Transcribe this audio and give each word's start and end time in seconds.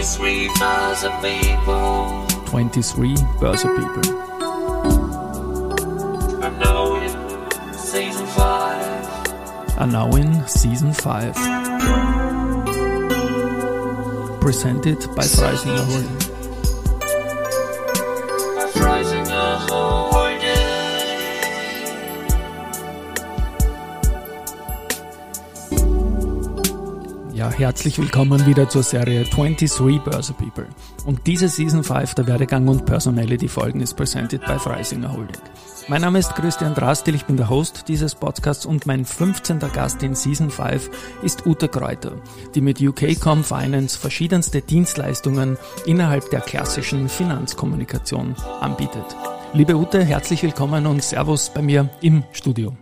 23 0.00 0.48
Börse 0.58 1.10
People. 1.20 2.26
23 2.46 3.14
Börse 3.38 3.68
People. 3.68 4.02
I 6.42 6.48
know 6.58 6.96
in 6.96 7.10
season 7.76 8.26
5. 8.26 9.78
Are 9.78 9.86
now 9.86 10.08
in 10.16 10.48
season 10.48 10.94
5. 10.94 11.34
Presented 14.40 15.06
by 15.14 15.22
Freisinger 15.22 15.84
Holding. 15.84 16.29
Ja, 27.40 27.50
herzlich 27.50 27.98
willkommen 27.98 28.44
wieder 28.44 28.68
zur 28.68 28.82
Serie 28.82 29.24
23 29.24 30.02
Börse 30.04 30.34
People. 30.34 30.66
Und 31.06 31.26
diese 31.26 31.48
Season 31.48 31.82
5 31.82 32.12
der 32.12 32.26
Werdegang 32.26 32.68
und 32.68 32.84
Personality 32.84 33.48
Folgen 33.48 33.80
ist 33.80 33.94
presented 33.94 34.44
by 34.44 34.58
Freisinger 34.58 35.10
Holding. 35.10 35.40
Mein 35.88 36.02
Name 36.02 36.18
ist 36.18 36.34
Christian 36.34 36.74
Drastil, 36.74 37.14
ich 37.14 37.24
bin 37.24 37.38
der 37.38 37.48
Host 37.48 37.84
dieses 37.88 38.14
Podcasts 38.14 38.66
und 38.66 38.84
mein 38.84 39.06
15. 39.06 39.58
Gast 39.72 40.02
in 40.02 40.14
Season 40.14 40.50
5 40.50 40.90
ist 41.22 41.46
Ute 41.46 41.68
Kräuter, 41.68 42.12
die 42.54 42.60
mit 42.60 42.78
UKCom 42.78 43.42
Finance 43.42 43.98
verschiedenste 43.98 44.60
Dienstleistungen 44.60 45.56
innerhalb 45.86 46.28
der 46.28 46.42
klassischen 46.42 47.08
Finanzkommunikation 47.08 48.34
anbietet. 48.60 49.16
Liebe 49.54 49.76
Ute, 49.76 50.04
herzlich 50.04 50.42
willkommen 50.42 50.86
und 50.86 51.02
Servus 51.02 51.48
bei 51.48 51.62
mir 51.62 51.88
im 52.02 52.22
Studio. 52.32 52.76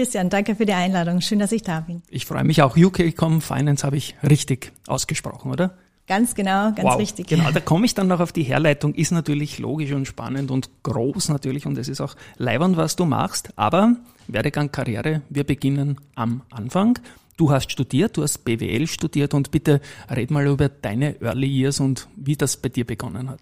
Christian, 0.00 0.30
danke 0.30 0.54
für 0.54 0.64
die 0.64 0.72
Einladung. 0.72 1.20
Schön, 1.20 1.40
dass 1.40 1.52
ich 1.52 1.62
da 1.62 1.80
bin. 1.80 2.00
Ich 2.08 2.24
freue 2.24 2.42
mich 2.42 2.62
auch. 2.62 2.74
UKCom 2.74 3.42
Finance 3.42 3.84
habe 3.84 3.98
ich 3.98 4.14
richtig 4.22 4.72
ausgesprochen, 4.86 5.52
oder? 5.52 5.76
Ganz 6.06 6.34
genau, 6.34 6.72
ganz 6.72 6.84
wow, 6.84 6.98
richtig. 6.98 7.26
Genau, 7.26 7.50
da 7.54 7.60
komme 7.60 7.84
ich 7.84 7.92
dann 7.92 8.08
noch 8.08 8.20
auf 8.20 8.32
die 8.32 8.42
Herleitung. 8.42 8.94
Ist 8.94 9.10
natürlich 9.10 9.58
logisch 9.58 9.92
und 9.92 10.06
spannend 10.06 10.50
und 10.50 10.70
groß 10.84 11.28
natürlich 11.28 11.66
und 11.66 11.76
es 11.76 11.88
ist 11.88 12.00
auch 12.00 12.16
leibend, 12.38 12.78
was 12.78 12.96
du 12.96 13.04
machst. 13.04 13.50
Aber 13.56 13.94
Werdegang 14.26 14.72
Karriere, 14.72 15.20
wir 15.28 15.44
beginnen 15.44 15.98
am 16.14 16.40
Anfang. 16.50 16.98
Du 17.36 17.50
hast 17.50 17.70
studiert, 17.70 18.16
du 18.16 18.22
hast 18.22 18.38
BWL 18.38 18.86
studiert 18.86 19.34
und 19.34 19.50
bitte 19.50 19.82
red 20.08 20.30
mal 20.30 20.46
über 20.46 20.70
deine 20.70 21.20
Early 21.20 21.46
Years 21.46 21.78
und 21.78 22.08
wie 22.16 22.36
das 22.36 22.56
bei 22.56 22.70
dir 22.70 22.86
begonnen 22.86 23.28
hat. 23.28 23.40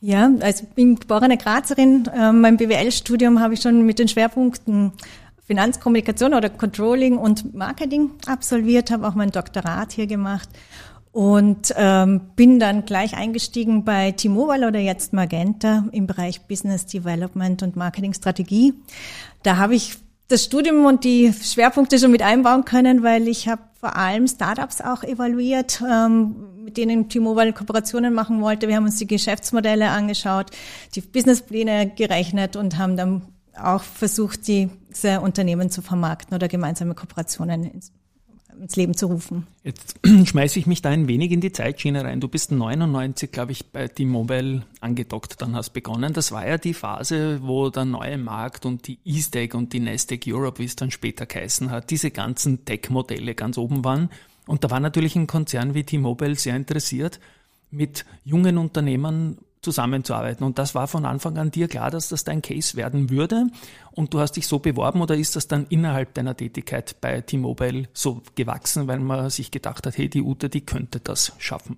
Ja, 0.00 0.28
also 0.40 0.64
ich 0.64 0.70
bin 0.70 0.96
geborene 0.96 1.36
Grazerin. 1.36 2.08
Ähm, 2.16 2.40
mein 2.40 2.56
BWL-Studium 2.56 3.38
habe 3.38 3.54
ich 3.54 3.60
schon 3.60 3.84
mit 3.84 3.98
den 3.98 4.08
Schwerpunkten 4.08 4.92
Finanzkommunikation 5.50 6.32
oder 6.32 6.48
Controlling 6.48 7.18
und 7.18 7.54
Marketing 7.54 8.12
absolviert, 8.26 8.92
habe 8.92 9.08
auch 9.08 9.16
mein 9.16 9.32
Doktorat 9.32 9.90
hier 9.90 10.06
gemacht 10.06 10.48
und 11.10 11.74
ähm, 11.76 12.20
bin 12.36 12.60
dann 12.60 12.84
gleich 12.84 13.16
eingestiegen 13.16 13.82
bei 13.82 14.12
T-Mobile 14.12 14.68
oder 14.68 14.78
jetzt 14.78 15.12
Magenta 15.12 15.86
im 15.90 16.06
Bereich 16.06 16.42
Business 16.42 16.86
Development 16.86 17.64
und 17.64 17.74
Marketingstrategie. 17.74 18.74
Da 19.42 19.56
habe 19.56 19.74
ich 19.74 19.96
das 20.28 20.44
Studium 20.44 20.84
und 20.84 21.02
die 21.02 21.32
Schwerpunkte 21.32 21.98
schon 21.98 22.12
mit 22.12 22.22
einbauen 22.22 22.64
können, 22.64 23.02
weil 23.02 23.26
ich 23.26 23.48
habe 23.48 23.62
vor 23.80 23.96
allem 23.96 24.28
Startups 24.28 24.80
auch 24.80 25.02
evaluiert, 25.02 25.82
ähm, 25.82 26.62
mit 26.62 26.76
denen 26.76 27.08
T-Mobile 27.08 27.52
Kooperationen 27.54 28.14
machen 28.14 28.40
wollte. 28.40 28.68
Wir 28.68 28.76
haben 28.76 28.84
uns 28.84 28.98
die 28.98 29.08
Geschäftsmodelle 29.08 29.88
angeschaut, 29.88 30.52
die 30.94 31.00
Businesspläne 31.00 31.90
gerechnet 31.96 32.54
und 32.54 32.78
haben 32.78 32.96
dann 32.96 33.22
auch 33.60 33.82
versucht, 33.82 34.46
diese 34.46 34.70
Unternehmen 35.22 35.70
zu 35.70 35.82
vermarkten 35.82 36.34
oder 36.34 36.48
gemeinsame 36.48 36.94
Kooperationen 36.94 37.64
ins, 37.64 37.92
ins 38.60 38.76
Leben 38.76 38.94
zu 38.94 39.06
rufen. 39.06 39.46
Jetzt 39.62 39.98
schmeiße 40.24 40.58
ich 40.58 40.66
mich 40.66 40.82
da 40.82 40.90
ein 40.90 41.08
wenig 41.08 41.32
in 41.32 41.40
die 41.40 41.52
Zeitschiene 41.52 42.04
rein. 42.04 42.20
Du 42.20 42.28
bist 42.28 42.52
99, 42.52 43.30
glaube 43.30 43.52
ich, 43.52 43.66
bei 43.66 43.88
T-Mobile 43.88 44.62
angedockt, 44.80 45.40
dann 45.40 45.54
hast 45.54 45.70
begonnen. 45.70 46.12
Das 46.12 46.32
war 46.32 46.46
ja 46.46 46.58
die 46.58 46.74
Phase, 46.74 47.40
wo 47.42 47.70
der 47.70 47.84
neue 47.84 48.18
Markt 48.18 48.66
und 48.66 48.86
die 48.86 48.98
E-Stack 49.04 49.54
und 49.54 49.72
die 49.72 49.80
Nasdaq 49.80 50.26
Europe, 50.26 50.58
wie 50.58 50.66
es 50.66 50.76
dann 50.76 50.90
später 50.90 51.26
geheißen 51.26 51.70
hat, 51.70 51.90
diese 51.90 52.10
ganzen 52.10 52.64
Tech-Modelle 52.64 53.34
ganz 53.34 53.58
oben 53.58 53.84
waren. 53.84 54.10
Und 54.46 54.64
da 54.64 54.70
war 54.70 54.80
natürlich 54.80 55.16
ein 55.16 55.26
Konzern 55.26 55.74
wie 55.74 55.84
T-Mobile 55.84 56.34
sehr 56.34 56.56
interessiert, 56.56 57.20
mit 57.70 58.04
jungen 58.24 58.58
Unternehmen 58.58 59.38
zusammenzuarbeiten. 59.62 60.44
Und 60.44 60.58
das 60.58 60.74
war 60.74 60.88
von 60.88 61.04
Anfang 61.04 61.36
an 61.38 61.50
dir 61.50 61.68
klar, 61.68 61.90
dass 61.90 62.08
das 62.08 62.24
dein 62.24 62.42
Case 62.42 62.76
werden 62.76 63.10
würde. 63.10 63.46
Und 63.92 64.14
du 64.14 64.20
hast 64.20 64.32
dich 64.32 64.46
so 64.46 64.58
beworben 64.58 65.02
oder 65.02 65.16
ist 65.16 65.36
das 65.36 65.48
dann 65.48 65.66
innerhalb 65.68 66.14
deiner 66.14 66.36
Tätigkeit 66.36 66.96
bei 67.00 67.20
T-Mobile 67.20 67.88
so 67.92 68.22
gewachsen, 68.34 68.88
weil 68.88 69.00
man 69.00 69.28
sich 69.30 69.50
gedacht 69.50 69.86
hat, 69.86 69.98
hey, 69.98 70.08
die 70.08 70.22
Ute, 70.22 70.48
die 70.48 70.62
könnte 70.62 71.00
das 71.00 71.32
schaffen? 71.38 71.76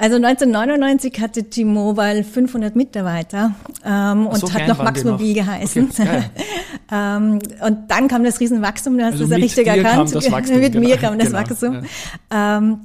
Also 0.00 0.14
1999 0.14 1.20
hatte 1.20 1.42
T-Mobile 1.50 2.22
500 2.22 2.76
Mitarbeiter 2.76 3.52
ähm, 3.84 4.28
und 4.28 4.38
so 4.38 4.52
hat 4.52 4.68
noch 4.68 4.78
Max 4.78 5.02
Mobil 5.02 5.34
geheißen. 5.34 5.90
Okay, 5.90 6.22
ähm, 6.92 7.40
und 7.66 7.90
dann 7.90 8.06
kam 8.06 8.22
das 8.22 8.38
Riesenwachstum, 8.38 8.96
du 8.96 9.04
hast 9.04 9.14
Also 9.14 9.24
das 9.24 9.30
ja 9.30 9.36
richtig 9.38 9.66
erkannt. 9.66 10.14
mit 10.50 10.74
mir 10.74 10.96
genau. 10.96 11.00
kam 11.00 11.18
das 11.18 11.28
Genau, 11.28 11.38
Wachstum. 11.40 11.82
Ähm, 12.30 12.80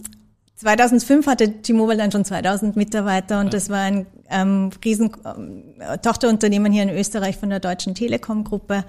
2005 0.63 1.27
hatte 1.27 1.61
T-Mobile 1.61 1.97
dann 1.97 2.11
schon 2.11 2.23
2000 2.23 2.77
Mitarbeiter 2.77 3.41
und 3.41 3.53
das 3.53 3.69
war 3.69 3.79
ein 3.79 4.07
ähm, 4.29 4.69
riesen 4.83 5.11
ähm, 5.25 5.73
Tochterunternehmen 6.01 6.71
hier 6.71 6.83
in 6.83 6.89
Österreich 6.89 7.37
von 7.37 7.49
der 7.49 7.59
Deutschen 7.59 7.95
Telekom-Gruppe. 7.95 8.85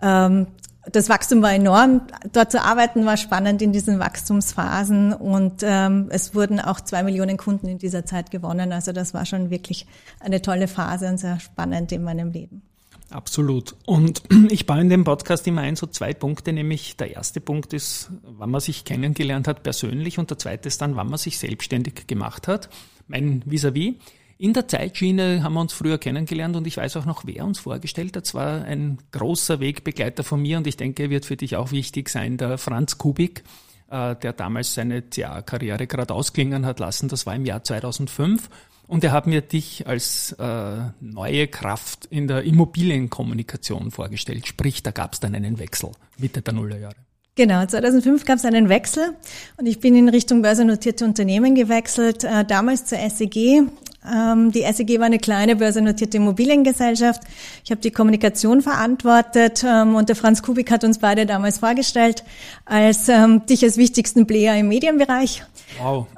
Ähm, 0.00 0.46
das 0.90 1.10
Wachstum 1.10 1.42
war 1.42 1.52
enorm. 1.52 2.00
Dort 2.32 2.50
zu 2.50 2.62
arbeiten 2.62 3.04
war 3.04 3.18
spannend 3.18 3.60
in 3.60 3.70
diesen 3.70 3.98
Wachstumsphasen 3.98 5.12
und 5.12 5.62
ähm, 5.62 6.08
es 6.08 6.34
wurden 6.34 6.58
auch 6.58 6.80
zwei 6.80 7.02
Millionen 7.02 7.36
Kunden 7.36 7.68
in 7.68 7.76
dieser 7.76 8.06
Zeit 8.06 8.30
gewonnen. 8.30 8.72
Also 8.72 8.92
das 8.92 9.12
war 9.12 9.26
schon 9.26 9.50
wirklich 9.50 9.86
eine 10.20 10.40
tolle 10.40 10.68
Phase 10.68 11.06
und 11.08 11.18
sehr 11.18 11.38
spannend 11.38 11.92
in 11.92 12.02
meinem 12.02 12.30
Leben. 12.30 12.62
Absolut. 13.10 13.74
Und 13.86 14.22
ich 14.50 14.66
baue 14.66 14.80
in 14.80 14.88
dem 14.88 15.04
Podcast 15.04 15.46
immer 15.46 15.62
ein, 15.62 15.76
so 15.76 15.86
zwei 15.86 16.14
Punkte, 16.14 16.52
nämlich 16.52 16.96
der 16.96 17.10
erste 17.10 17.40
Punkt 17.40 17.72
ist, 17.72 18.10
wann 18.22 18.50
man 18.50 18.60
sich 18.60 18.84
kennengelernt 18.84 19.48
hat 19.48 19.62
persönlich 19.62 20.18
und 20.18 20.30
der 20.30 20.38
zweite 20.38 20.68
ist 20.68 20.80
dann, 20.80 20.96
wann 20.96 21.08
man 21.08 21.18
sich 21.18 21.38
selbstständig 21.38 22.06
gemacht 22.06 22.48
hat. 22.48 22.70
Mein 23.08 23.42
Vis-à-vis. 23.44 23.96
In 24.38 24.54
der 24.54 24.68
Zeitschiene 24.68 25.42
haben 25.42 25.52
wir 25.52 25.60
uns 25.60 25.74
früher 25.74 25.98
kennengelernt 25.98 26.56
und 26.56 26.66
ich 26.66 26.78
weiß 26.78 26.96
auch 26.96 27.04
noch, 27.04 27.24
wer 27.26 27.44
uns 27.44 27.58
vorgestellt 27.58 28.16
hat. 28.16 28.24
Das 28.24 28.32
war 28.32 28.64
ein 28.64 28.96
großer 29.12 29.60
Wegbegleiter 29.60 30.24
von 30.24 30.40
mir 30.40 30.56
und 30.56 30.66
ich 30.66 30.78
denke, 30.78 31.02
er 31.02 31.10
wird 31.10 31.26
für 31.26 31.36
dich 31.36 31.56
auch 31.56 31.72
wichtig 31.72 32.08
sein, 32.08 32.38
der 32.38 32.56
Franz 32.56 32.96
Kubik, 32.96 33.44
äh, 33.90 34.16
der 34.16 34.32
damals 34.32 34.72
seine 34.72 35.02
CA-Karriere 35.02 35.86
gerade 35.86 36.14
ausklingen 36.14 36.64
hat 36.64 36.80
lassen. 36.80 37.08
Das 37.08 37.26
war 37.26 37.34
im 37.34 37.44
Jahr 37.44 37.62
2005. 37.62 38.48
Und 38.90 39.04
er 39.04 39.12
hat 39.12 39.28
mir 39.28 39.40
dich 39.40 39.86
als 39.86 40.32
äh, 40.32 40.78
neue 41.00 41.46
Kraft 41.46 42.06
in 42.06 42.26
der 42.26 42.42
Immobilienkommunikation 42.42 43.92
vorgestellt. 43.92 44.48
Sprich, 44.48 44.82
da 44.82 44.90
gab 44.90 45.12
es 45.12 45.20
dann 45.20 45.32
einen 45.36 45.60
Wechsel 45.60 45.92
Mitte 46.18 46.42
der 46.42 46.54
Nullerjahre. 46.54 46.96
Genau, 47.36 47.64
2005 47.64 48.24
gab 48.24 48.38
es 48.38 48.44
einen 48.44 48.68
Wechsel 48.68 49.14
und 49.56 49.66
ich 49.66 49.78
bin 49.78 49.94
in 49.94 50.08
Richtung 50.08 50.42
börsennotierte 50.42 51.04
Unternehmen 51.04 51.54
gewechselt, 51.54 52.24
äh, 52.24 52.44
damals 52.44 52.84
zur 52.86 52.98
SEG. 52.98 53.62
Ähm, 54.06 54.50
die 54.50 54.62
SEG 54.62 54.98
war 54.98 55.06
eine 55.06 55.18
kleine 55.18 55.56
börsennotierte 55.56 56.16
Immobiliengesellschaft. 56.16 57.22
Ich 57.64 57.70
habe 57.70 57.80
die 57.80 57.90
Kommunikation 57.90 58.62
verantwortet 58.62 59.64
ähm, 59.66 59.94
und 59.94 60.08
der 60.08 60.16
Franz 60.16 60.42
Kubik 60.42 60.70
hat 60.70 60.84
uns 60.84 60.98
beide 60.98 61.26
damals 61.26 61.58
vorgestellt 61.58 62.24
als 62.64 63.08
ähm, 63.08 63.44
dich 63.46 63.62
als 63.62 63.76
wichtigsten 63.76 64.26
Player 64.26 64.56
im 64.56 64.68
Medienbereich. 64.68 65.42
Wow. 65.80 66.06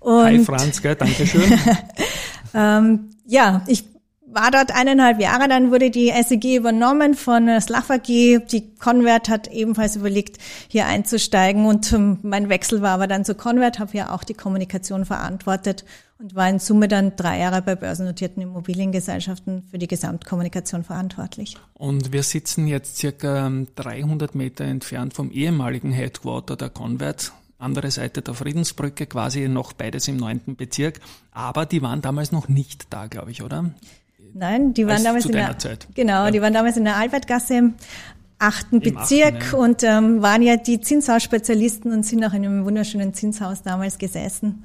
Und 0.00 0.24
Hi 0.24 0.38
Franz, 0.44 0.82
gell? 0.82 0.96
Dankeschön. 0.96 1.42
ähm, 2.54 3.10
ja, 3.26 3.62
ich 3.68 3.84
war 4.32 4.50
dort 4.50 4.74
eineinhalb 4.74 5.20
Jahre, 5.20 5.48
dann 5.48 5.70
wurde 5.70 5.90
die 5.90 6.10
SEG 6.10 6.56
übernommen 6.56 7.14
von 7.14 7.46
der 7.46 7.60
Slav 7.60 7.90
AG. 7.90 8.06
Die 8.06 8.74
Convert 8.78 9.28
hat 9.28 9.48
ebenfalls 9.48 9.96
überlegt, 9.96 10.38
hier 10.68 10.86
einzusteigen 10.86 11.66
und 11.66 11.92
ähm, 11.92 12.18
mein 12.22 12.48
Wechsel 12.48 12.82
war 12.82 12.92
aber 12.92 13.06
dann 13.06 13.24
zu 13.24 13.34
Convert, 13.34 13.78
habe 13.78 13.96
ja 13.96 14.14
auch 14.14 14.24
die 14.24 14.34
Kommunikation 14.34 15.04
verantwortet 15.04 15.84
und 16.18 16.34
war 16.34 16.48
in 16.48 16.58
Summe 16.58 16.88
dann 16.88 17.16
drei 17.16 17.40
Jahre 17.40 17.62
bei 17.62 17.74
börsennotierten 17.74 18.42
Immobiliengesellschaften 18.42 19.64
für 19.70 19.78
die 19.78 19.88
Gesamtkommunikation 19.88 20.84
verantwortlich. 20.84 21.56
Und 21.74 22.12
wir 22.12 22.22
sitzen 22.22 22.66
jetzt 22.68 22.96
circa 22.96 23.50
300 23.74 24.34
Meter 24.34 24.64
entfernt 24.64 25.14
vom 25.14 25.30
ehemaligen 25.30 25.90
Headquarter 25.90 26.56
der 26.56 26.70
Convert. 26.70 27.32
Andere 27.58 27.90
Seite 27.90 28.22
der 28.22 28.34
Friedensbrücke, 28.34 29.06
quasi 29.06 29.48
noch 29.48 29.72
beides 29.72 30.08
im 30.08 30.16
neunten 30.16 30.56
Bezirk. 30.56 31.00
Aber 31.30 31.64
die 31.64 31.82
waren 31.82 32.02
damals 32.02 32.32
noch 32.32 32.48
nicht 32.48 32.92
da, 32.92 33.06
glaube 33.06 33.30
ich, 33.30 33.42
oder? 33.42 33.70
Nein, 34.34 34.74
die 34.74 34.86
waren 34.86 34.94
Als 34.94 35.04
damals 35.04 35.26
in 35.26 35.32
der, 35.32 35.58
Zeit. 35.58 35.88
genau, 35.94 36.24
Ja. 36.24 36.30
die 36.30 36.40
waren 36.40 36.52
damals 36.54 36.76
in 36.76 36.84
der 36.84 36.96
Albertgasse 36.96 37.54
im 37.54 37.74
achten 38.38 38.80
Bezirk 38.80 39.36
achten, 39.42 39.56
ja. 39.56 39.58
und 39.58 39.82
ähm, 39.84 40.22
waren 40.22 40.42
ja 40.42 40.56
die 40.56 40.80
Zinshausspezialisten 40.80 41.92
und 41.92 42.04
sind 42.04 42.24
auch 42.24 42.32
in 42.32 42.44
einem 42.44 42.64
wunderschönen 42.64 43.14
Zinshaus 43.14 43.62
damals 43.62 43.98
gesessen. 43.98 44.64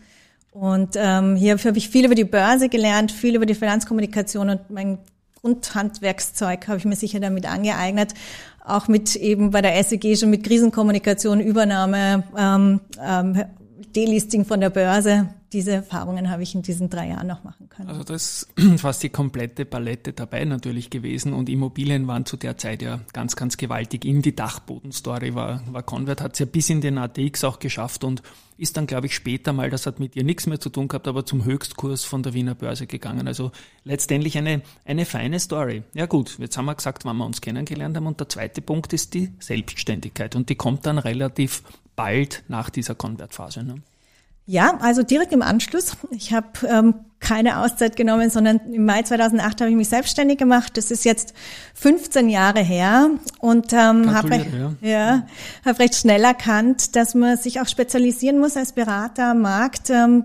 Und 0.52 0.96
ähm, 0.96 1.36
hier 1.36 1.58
habe 1.58 1.78
ich 1.78 1.90
viel 1.90 2.06
über 2.06 2.16
die 2.16 2.24
Börse 2.24 2.70
gelernt, 2.70 3.12
viel 3.12 3.36
über 3.36 3.46
die 3.46 3.54
Finanzkommunikation 3.54 4.50
und 4.50 4.70
mein 4.72 4.98
Grundhandwerkszeug 5.42 6.68
habe 6.68 6.78
ich 6.80 6.86
mir 6.86 6.96
sicher 6.96 7.20
damit 7.20 7.46
angeeignet. 7.46 8.14
Auch 8.66 8.88
mit 8.88 9.16
eben 9.16 9.52
bei 9.52 9.62
der 9.62 9.82
SEG 9.84 10.18
schon 10.18 10.32
mit 10.32 10.44
Krisenkommunikation, 10.44 11.40
Übernahme, 11.40 12.24
ähm, 12.36 12.82
ähm, 13.00 13.44
Delisting 13.96 14.46
von 14.46 14.60
der 14.60 14.72
Börse. 14.72 15.30
Diese 15.54 15.72
Erfahrungen 15.72 16.30
habe 16.30 16.44
ich 16.44 16.54
in 16.56 16.62
diesen 16.62 16.90
drei 16.90 17.08
Jahren 17.08 17.28
noch 17.28 17.44
machen 17.46 17.70
können. 17.70 17.90
Also 17.90 18.04
das 18.04 18.48
ist 18.56 18.80
fast 18.82 19.02
die 19.02 19.10
komplette 19.10 19.64
Palette 19.64 20.12
dabei 20.12 20.44
natürlich 20.44 20.90
gewesen 20.90 21.32
und 21.32 21.48
Immobilien 21.48 22.06
waren 22.08 22.26
zu 22.26 22.36
der 22.36 22.58
Zeit 22.58 22.82
ja 22.82 23.00
ganz, 23.14 23.38
ganz 23.38 23.56
gewaltig. 23.56 24.04
In 24.04 24.22
die 24.22 24.36
Dachbodenstory 24.36 25.36
war, 25.36 25.62
war 25.72 25.84
Convert, 25.84 26.22
hat 26.22 26.34
es 26.34 26.40
ja 26.40 26.46
bis 26.46 26.70
in 26.70 26.82
den 26.82 26.98
ATX 26.98 27.46
auch 27.46 27.60
geschafft 27.60 28.04
und 28.04 28.24
ist 28.58 28.76
dann, 28.76 28.88
glaube 28.88 29.06
ich, 29.06 29.16
später 29.16 29.54
mal, 29.54 29.70
das 29.70 29.86
hat 29.86 30.00
mit 30.00 30.16
ihr 30.16 30.24
nichts 30.24 30.48
mehr 30.48 30.60
zu 30.60 30.70
tun 30.70 30.88
gehabt, 30.88 31.08
aber 31.08 31.26
zum 31.26 31.46
Höchstkurs 31.46 32.04
von 32.04 32.24
der 32.24 32.34
Wiener 32.34 32.56
Börse 32.56 32.88
gegangen. 32.88 33.28
Also 33.28 33.52
letztendlich 33.84 34.38
eine, 34.38 34.62
eine 34.84 35.06
feine 35.06 35.40
Story. 35.40 35.84
Ja 35.94 36.08
gut, 36.08 36.38
jetzt 36.40 36.58
haben 36.58 36.66
wir 36.66 36.76
gesagt, 36.76 37.06
wann 37.06 37.18
wir 37.18 37.26
uns 37.26 37.40
kennengelernt 37.40 37.96
haben 37.96 38.08
und 38.08 38.20
der 38.20 38.28
zweite 38.28 38.62
Punkt 38.62 38.92
ist 38.94 39.14
die 39.14 39.32
Selbstständigkeit 39.40 40.36
und 40.36 40.50
die 40.50 40.56
kommt 40.56 40.86
dann 40.86 40.98
relativ 40.98 41.64
bald 41.96 42.44
nach 42.48 42.70
dieser 42.70 42.96
Konvertphase. 42.96 43.64
Ne? 43.64 43.82
Ja, 44.50 44.78
also 44.80 45.04
direkt 45.04 45.34
im 45.34 45.42
Anschluss. 45.42 45.98
Ich 46.10 46.34
habe 46.34 46.48
ähm, 46.68 46.96
keine 47.20 47.60
Auszeit 47.60 47.98
genommen, 47.98 48.30
sondern 48.30 48.62
im 48.72 48.86
Mai 48.86 49.02
2008 49.04 49.60
habe 49.60 49.72
ich 49.72 49.76
mich 49.76 49.90
selbstständig 49.90 50.38
gemacht. 50.38 50.78
Das 50.78 50.90
ist 50.90 51.04
jetzt 51.04 51.34
15 51.74 52.30
Jahre 52.30 52.62
her 52.62 53.10
und 53.40 53.74
ähm, 53.74 54.16
habe 54.16 54.30
recht, 54.32 54.48
ja. 54.54 54.74
ja, 54.82 55.28
hab 55.66 55.80
recht 55.80 55.96
schnell 55.96 56.24
erkannt, 56.24 56.96
dass 56.96 57.14
man 57.14 57.36
sich 57.36 57.60
auch 57.60 57.68
spezialisieren 57.68 58.40
muss 58.40 58.56
als 58.56 58.72
Berater 58.72 59.32
am 59.32 59.42
Markt. 59.42 59.90
Ähm, 59.90 60.24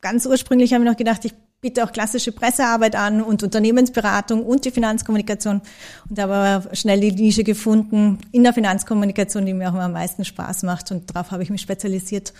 ganz 0.00 0.24
ursprünglich 0.24 0.72
habe 0.72 0.84
ich 0.84 0.90
noch 0.90 0.96
gedacht, 0.96 1.22
ich 1.26 1.34
biete 1.60 1.84
auch 1.84 1.92
klassische 1.92 2.32
Pressearbeit 2.32 2.96
an 2.96 3.20
und 3.20 3.42
Unternehmensberatung 3.42 4.46
und 4.46 4.64
die 4.64 4.70
Finanzkommunikation 4.70 5.60
und 6.08 6.18
habe 6.18 6.34
aber 6.34 6.74
schnell 6.74 7.00
die 7.00 7.12
Nische 7.12 7.44
gefunden 7.44 8.18
in 8.32 8.44
der 8.44 8.54
Finanzkommunikation, 8.54 9.44
die 9.44 9.52
mir 9.52 9.68
auch 9.68 9.74
am 9.74 9.92
meisten 9.92 10.24
Spaß 10.24 10.62
macht 10.62 10.90
und 10.90 11.14
darauf 11.14 11.32
habe 11.32 11.42
ich 11.42 11.50
mich 11.50 11.60
spezialisiert 11.60 12.32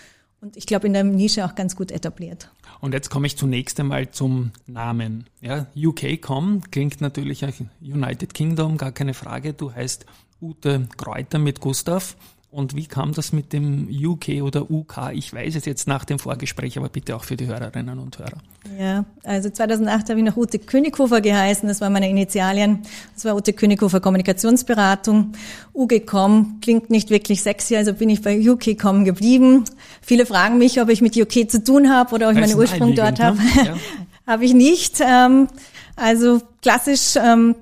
und 0.43 0.57
ich 0.57 0.65
glaube 0.65 0.87
in 0.87 0.93
der 0.93 1.05
Nische 1.05 1.45
auch 1.45 1.55
ganz 1.55 1.75
gut 1.75 1.89
etabliert. 1.89 2.49
Und 2.81 2.93
jetzt 2.93 3.09
komme 3.09 3.27
ich 3.27 3.37
zunächst 3.37 3.79
einmal 3.79 4.11
zum 4.11 4.51
Namen. 4.67 5.25
Ja, 5.39 5.67
UK.com 5.75 6.63
klingt 6.69 6.99
natürlich 6.99 7.45
United 7.81 8.33
Kingdom, 8.33 8.77
gar 8.77 8.91
keine 8.91 9.13
Frage. 9.13 9.53
Du 9.53 9.73
heißt 9.73 10.05
Ute 10.41 10.89
Kräuter 10.97 11.39
mit 11.39 11.61
Gustav. 11.61 12.17
Und 12.53 12.75
wie 12.75 12.85
kam 12.85 13.13
das 13.13 13.33
mit 13.33 13.51
dem 13.51 13.89
UK 13.89 14.43
oder 14.43 14.69
UK? 14.69 15.13
Ich 15.13 15.33
weiß 15.33 15.55
es 15.55 15.65
jetzt 15.65 15.87
nach 15.87 16.05
dem 16.05 16.19
Vorgespräch, 16.19 16.77
aber 16.77 16.87
bitte 16.87 17.15
auch 17.15 17.23
für 17.23 17.35
die 17.35 17.47
Hörerinnen 17.47 17.97
und 17.97 18.19
Hörer. 18.19 18.37
Ja, 18.79 19.05
also 19.23 19.49
2008 19.49 20.09
habe 20.09 20.19
ich 20.19 20.25
noch 20.25 20.37
Ute 20.37 20.59
Könighofer 20.59 21.19
geheißen, 21.19 21.67
das 21.67 21.81
waren 21.81 21.91
meine 21.91 22.07
Initialien. 22.07 22.83
Das 23.15 23.25
war 23.25 23.35
Ute 23.35 23.53
Könighofer 23.53 24.01
Kommunikationsberatung. 24.01 25.33
UGCOM 25.73 26.59
klingt 26.61 26.91
nicht 26.91 27.09
wirklich 27.09 27.41
sexy, 27.41 27.75
also 27.75 27.95
bin 27.95 28.11
ich 28.11 28.21
bei 28.21 28.39
UKCOM 28.39 29.03
geblieben. 29.03 29.63
Viele 30.01 30.27
fragen 30.27 30.59
mich, 30.59 30.79
ob 30.79 30.89
ich 30.89 31.01
mit 31.01 31.17
UK 31.17 31.49
zu 31.49 31.63
tun 31.63 31.89
habe 31.89 32.13
oder 32.13 32.29
ob 32.29 32.35
ich 32.35 32.39
meinen 32.39 32.55
Ursprung 32.55 32.93
dort 32.93 33.19
habe. 33.19 33.37
Ne? 33.37 33.43
Ja. 33.65 33.75
habe 34.27 34.45
ich 34.45 34.53
nicht. 34.53 35.01
Ähm, 35.01 35.47
also 35.95 36.39
klassisch 36.61 37.15
ähm, 37.15 37.55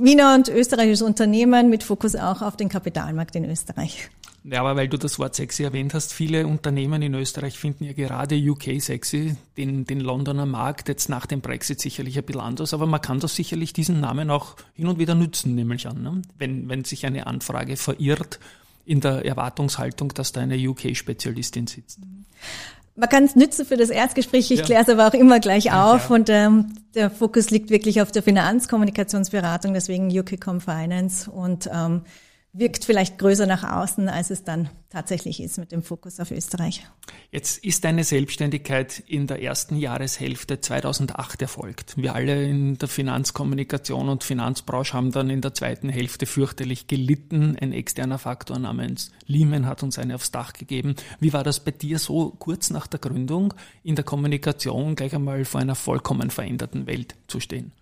Wiener 0.00 0.34
und 0.34 0.48
österreichisches 0.48 1.02
Unternehmen 1.02 1.70
mit 1.70 1.82
Fokus 1.82 2.14
auch 2.16 2.42
auf 2.42 2.56
den 2.56 2.68
Kapitalmarkt 2.68 3.36
in 3.36 3.44
Österreich. 3.44 4.10
Ja, 4.44 4.60
aber 4.60 4.74
weil 4.74 4.88
du 4.88 4.96
das 4.96 5.20
Wort 5.20 5.36
sexy 5.36 5.62
erwähnt 5.62 5.94
hast, 5.94 6.12
viele 6.12 6.48
Unternehmen 6.48 7.00
in 7.00 7.14
Österreich 7.14 7.56
finden 7.56 7.84
ja 7.84 7.92
gerade 7.92 8.36
UK 8.36 8.80
sexy, 8.80 9.36
den, 9.56 9.84
den 9.84 10.00
Londoner 10.00 10.46
Markt, 10.46 10.88
jetzt 10.88 11.08
nach 11.08 11.26
dem 11.26 11.40
Brexit 11.40 11.80
sicherlich 11.80 12.18
ein 12.18 12.24
bisschen 12.24 12.40
anders, 12.40 12.74
aber 12.74 12.86
man 12.86 13.00
kann 13.00 13.20
das 13.20 13.36
sicherlich 13.36 13.72
diesen 13.72 14.00
Namen 14.00 14.30
auch 14.30 14.56
hin 14.74 14.88
und 14.88 14.98
wieder 14.98 15.14
nützen, 15.14 15.54
nehme 15.54 15.76
ich 15.76 15.86
an, 15.86 16.02
ne? 16.02 16.22
wenn, 16.38 16.68
wenn 16.68 16.82
sich 16.82 17.06
eine 17.06 17.28
Anfrage 17.28 17.76
verirrt 17.76 18.40
in 18.84 19.00
der 19.00 19.24
Erwartungshaltung, 19.24 20.08
dass 20.08 20.32
da 20.32 20.40
eine 20.40 20.56
UK-Spezialistin 20.56 21.68
sitzt. 21.68 22.00
Man 22.94 23.08
kann 23.08 23.24
es 23.24 23.36
nützen 23.36 23.64
für 23.64 23.76
das 23.76 23.88
Erstgespräch, 23.88 24.50
ich 24.50 24.58
ja. 24.58 24.64
kläre 24.64 24.82
es 24.82 24.88
aber 24.88 25.08
auch 25.08 25.14
immer 25.14 25.40
gleich 25.40 25.72
auf 25.72 26.10
ja. 26.10 26.14
und 26.14 26.28
ähm, 26.28 26.74
der 26.94 27.10
Fokus 27.10 27.50
liegt 27.50 27.70
wirklich 27.70 28.02
auf 28.02 28.12
der 28.12 28.22
Finanzkommunikationsberatung, 28.22 29.72
deswegen 29.72 30.08
UKCOM 30.08 30.60
Finance 30.60 31.30
und 31.30 31.70
ähm, 31.72 32.02
wirkt 32.54 32.84
vielleicht 32.84 33.18
größer 33.18 33.46
nach 33.46 33.64
außen, 33.64 34.08
als 34.08 34.30
es 34.30 34.44
dann 34.44 34.68
tatsächlich 34.90 35.42
ist 35.42 35.56
mit 35.56 35.72
dem 35.72 35.82
Fokus 35.82 36.20
auf 36.20 36.30
Österreich. 36.30 36.86
Jetzt 37.30 37.64
ist 37.64 37.82
deine 37.84 38.04
Selbstständigkeit 38.04 39.02
in 39.06 39.26
der 39.26 39.42
ersten 39.42 39.76
Jahreshälfte 39.76 40.60
2008 40.60 41.40
erfolgt. 41.40 41.96
Wir 41.96 42.14
alle 42.14 42.44
in 42.44 42.76
der 42.76 42.88
Finanzkommunikation 42.88 44.10
und 44.10 44.22
Finanzbranche 44.22 44.92
haben 44.92 45.12
dann 45.12 45.30
in 45.30 45.40
der 45.40 45.54
zweiten 45.54 45.88
Hälfte 45.88 46.26
fürchterlich 46.26 46.88
gelitten. 46.88 47.56
Ein 47.58 47.72
externer 47.72 48.18
Faktor 48.18 48.58
namens 48.58 49.12
Lehman 49.26 49.64
hat 49.64 49.82
uns 49.82 49.98
eine 49.98 50.14
aufs 50.14 50.30
Dach 50.30 50.52
gegeben. 50.52 50.94
Wie 51.20 51.32
war 51.32 51.44
das 51.44 51.60
bei 51.60 51.70
dir 51.70 51.98
so 51.98 52.34
kurz 52.38 52.68
nach 52.68 52.86
der 52.86 53.00
Gründung 53.00 53.54
in 53.82 53.94
der 53.94 54.04
Kommunikation 54.04 54.94
gleich 54.94 55.14
einmal 55.14 55.46
vor 55.46 55.62
einer 55.62 55.74
vollkommen 55.74 56.28
veränderten 56.28 56.86
Welt 56.86 57.14
zu 57.28 57.40
stehen? 57.40 57.72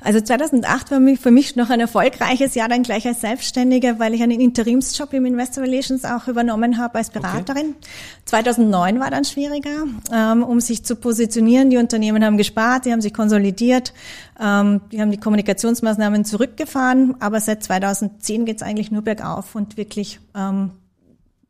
Also 0.00 0.20
2008 0.20 0.90
war 0.90 1.00
für 1.16 1.30
mich 1.30 1.56
noch 1.56 1.70
ein 1.70 1.80
erfolgreiches 1.80 2.54
Jahr 2.54 2.68
dann 2.68 2.82
gleich 2.82 3.06
als 3.06 3.22
Selbstständige, 3.22 3.98
weil 3.98 4.12
ich 4.14 4.22
einen 4.22 4.40
Interimsjob 4.40 5.12
im 5.14 5.24
Investor 5.24 5.64
Relations 5.64 6.04
auch 6.04 6.28
übernommen 6.28 6.78
habe 6.78 6.98
als 6.98 7.10
Beraterin. 7.10 7.74
Okay. 7.76 7.88
2009 8.26 9.00
war 9.00 9.10
dann 9.10 9.24
schwieriger, 9.24 9.84
ähm, 10.12 10.42
um 10.42 10.60
sich 10.60 10.84
zu 10.84 10.96
positionieren. 10.96 11.70
Die 11.70 11.78
Unternehmen 11.78 12.24
haben 12.24 12.36
gespart, 12.36 12.84
die 12.84 12.92
haben 12.92 13.00
sich 13.00 13.14
konsolidiert, 13.14 13.94
ähm, 14.38 14.82
die 14.92 15.00
haben 15.00 15.10
die 15.10 15.18
Kommunikationsmaßnahmen 15.18 16.24
zurückgefahren, 16.24 17.16
aber 17.20 17.40
seit 17.40 17.62
2010 17.62 18.44
geht 18.44 18.56
es 18.56 18.62
eigentlich 18.62 18.90
nur 18.90 19.02
bergauf 19.02 19.54
und 19.54 19.76
wirklich 19.76 20.20
ähm, 20.36 20.72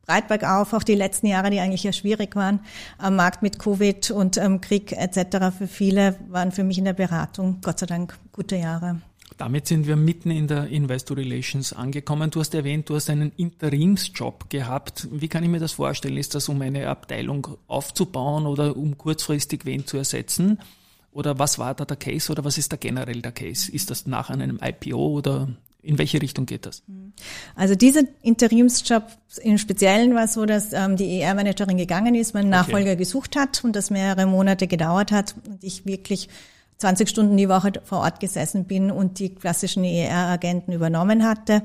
breit 0.07 0.29
bergauf, 0.29 0.73
auch 0.73 0.83
die 0.83 0.95
letzten 0.95 1.27
Jahre, 1.27 1.51
die 1.51 1.61
eigentlich 1.61 1.85
ja 1.85 1.93
schwierig 1.93 2.37
waren, 2.37 2.61
am 2.99 3.17
Markt 3.17 3.43
mit 3.43 3.59
Covid 3.59 4.11
und 4.11 4.37
ähm, 4.37 4.61
Krieg 4.61 4.93
etc. 4.93 5.57
für 5.57 5.67
viele 5.67 6.17
waren 6.29 6.53
für 6.53 6.65
mich 6.65 6.79
in 6.79 6.85
der 6.85 6.93
Beratung 6.93 7.59
Gott 7.63 7.79
sei 7.79 7.87
Dank 7.87 8.19
gute 8.33 8.57
Jahre. 8.57 9.01
Damit 9.37 9.67
sind 9.67 9.87
wir 9.89 9.97
mitten 9.97 10.31
in 10.31 10.47
der 10.47 10.69
Investor 10.69 11.17
Relations 11.17 11.73
angekommen. 11.73 12.31
Du 12.31 12.39
hast 12.39 12.55
erwähnt, 12.55 12.89
du 12.89 12.95
hast 12.95 13.11
einen 13.11 13.33
Interimsjob 13.37 14.49
gehabt. 14.49 15.09
Wie 15.11 15.27
kann 15.27 15.43
ich 15.43 15.49
mir 15.49 15.59
das 15.59 15.73
vorstellen? 15.73 16.17
Ist 16.17 16.37
das, 16.37 16.49
um 16.49 16.63
eine 16.63 16.89
Abteilung 16.89 17.49
aufzubauen 17.67 18.47
oder 18.47 18.77
um 18.77 18.97
kurzfristig 18.97 19.65
wen 19.65 19.87
zu 19.87 19.97
ersetzen? 19.97 20.61
Oder 21.11 21.39
was 21.39 21.59
war 21.59 21.75
da 21.75 21.85
der 21.85 21.97
Case 21.97 22.31
oder 22.31 22.45
was 22.45 22.59
ist 22.59 22.73
da 22.73 22.77
generell 22.77 23.23
der 23.23 23.33
Case? 23.33 23.71
Ist 23.71 23.91
das 23.91 24.07
nach 24.07 24.31
einem 24.31 24.61
IPO 24.63 24.99
oder 24.99 25.49
in 25.85 25.99
welche 25.99 26.21
Richtung 26.21 26.47
geht 26.47 26.67
das? 26.67 26.83
Also 27.55 27.75
dieser 27.75 28.03
Interimsjob 28.23 29.05
im 29.43 29.59
Speziellen 29.59 30.15
war 30.15 30.27
so, 30.29 30.47
dass 30.47 30.73
ähm, 30.73 30.97
die 30.97 31.21
ER-Managerin 31.21 31.77
gegangen 31.77 32.15
ist, 32.15 32.35
meinen 32.35 32.49
Nachfolger 32.49 32.93
okay. 32.93 32.97
gesucht 32.97 33.37
hat 33.37 33.63
und 33.65 33.77
das 33.77 33.91
mehrere 33.91 34.27
Monate 34.27 34.67
gedauert 34.67 35.13
hat 35.13 35.35
und 35.47 35.63
ich 35.63 35.87
wirklich 35.87 36.29
20 36.79 37.09
Stunden 37.09 37.37
die 37.37 37.49
Woche 37.49 37.73
vor 37.85 38.01
Ort 38.01 38.19
gesessen 38.21 38.65
bin 38.65 38.91
und 38.91 39.19
die 39.19 39.35
klassischen 39.35 39.85
ER-Agenten 39.85 40.73
übernommen 40.73 41.25
hatte. 41.25 41.63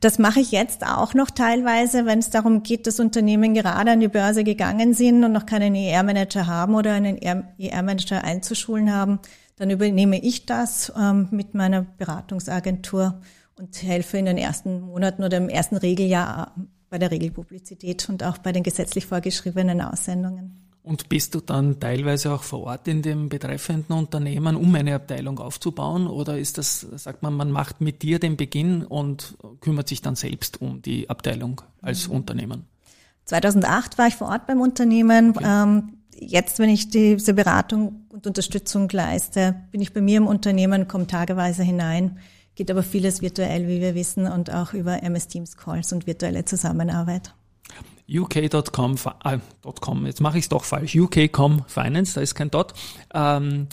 Das 0.00 0.18
mache 0.18 0.40
ich 0.40 0.50
jetzt 0.50 0.86
auch 0.86 1.12
noch 1.14 1.30
teilweise, 1.30 2.06
wenn 2.06 2.20
es 2.20 2.30
darum 2.30 2.62
geht, 2.62 2.86
dass 2.86 2.98
Unternehmen 2.98 3.54
gerade 3.54 3.92
an 3.92 4.00
die 4.00 4.08
Börse 4.08 4.44
gegangen 4.44 4.94
sind 4.94 5.22
und 5.24 5.32
noch 5.32 5.46
keinen 5.46 5.74
ER-Manager 5.74 6.46
haben 6.46 6.74
oder 6.74 6.94
einen 6.94 7.18
ER-Manager 7.18 8.24
einzuschulen 8.24 8.92
haben. 8.92 9.18
Dann 9.56 9.70
übernehme 9.70 10.18
ich 10.18 10.46
das 10.46 10.92
ähm, 10.98 11.28
mit 11.30 11.54
meiner 11.54 11.82
Beratungsagentur 11.82 13.20
und 13.58 13.82
helfe 13.82 14.18
in 14.18 14.26
den 14.26 14.38
ersten 14.38 14.82
Monaten 14.82 15.24
oder 15.24 15.38
im 15.38 15.48
ersten 15.48 15.76
Regeljahr 15.76 16.54
bei 16.90 16.98
der 16.98 17.10
Regelpublizität 17.10 18.08
und 18.08 18.22
auch 18.22 18.38
bei 18.38 18.52
den 18.52 18.62
gesetzlich 18.62 19.06
vorgeschriebenen 19.06 19.80
Aussendungen. 19.80 20.62
Und 20.82 21.08
bist 21.08 21.34
du 21.34 21.40
dann 21.40 21.80
teilweise 21.80 22.32
auch 22.32 22.44
vor 22.44 22.60
Ort 22.60 22.86
in 22.86 23.02
dem 23.02 23.28
betreffenden 23.28 23.96
Unternehmen, 23.96 24.54
um 24.54 24.72
eine 24.72 24.94
Abteilung 24.94 25.40
aufzubauen? 25.40 26.06
Oder 26.06 26.38
ist 26.38 26.58
das, 26.58 26.86
sagt 26.94 27.24
man, 27.24 27.34
man 27.34 27.50
macht 27.50 27.80
mit 27.80 28.02
dir 28.02 28.20
den 28.20 28.36
Beginn 28.36 28.84
und 28.84 29.36
kümmert 29.60 29.88
sich 29.88 30.00
dann 30.00 30.14
selbst 30.14 30.60
um 30.62 30.82
die 30.82 31.10
Abteilung 31.10 31.60
als 31.82 32.06
mhm. 32.06 32.14
Unternehmen? 32.14 32.66
2008 33.24 33.98
war 33.98 34.06
ich 34.06 34.14
vor 34.14 34.28
Ort 34.28 34.46
beim 34.46 34.60
Unternehmen. 34.60 35.30
Okay. 35.30 35.44
Ähm, 35.44 35.98
jetzt, 36.14 36.60
wenn 36.60 36.70
ich 36.70 36.88
diese 36.88 37.34
Beratung 37.34 38.06
und 38.10 38.28
Unterstützung 38.28 38.88
leiste, 38.88 39.56
bin 39.72 39.80
ich 39.80 39.92
bei 39.92 40.00
mir 40.00 40.18
im 40.18 40.28
Unternehmen, 40.28 40.86
komme 40.86 41.08
tageweise 41.08 41.64
hinein 41.64 42.20
geht 42.56 42.70
aber 42.70 42.82
vieles 42.82 43.22
virtuell, 43.22 43.68
wie 43.68 43.80
wir 43.80 43.94
wissen, 43.94 44.26
und 44.26 44.52
auch 44.52 44.72
über 44.72 45.02
MS 45.02 45.28
Teams 45.28 45.56
Calls 45.56 45.92
und 45.92 46.06
virtuelle 46.06 46.44
Zusammenarbeit. 46.44 47.32
UK.com, 48.08 48.96
äh, 49.24 49.38
jetzt 50.06 50.20
mache 50.20 50.38
ich 50.38 50.44
es 50.44 50.48
doch 50.48 50.64
falsch, 50.64 50.96
UK.com 50.96 51.64
Finance, 51.66 52.14
da 52.14 52.20
ist 52.20 52.34
kein 52.34 52.50
Dot. 52.50 52.72
Ähm, 53.12 53.68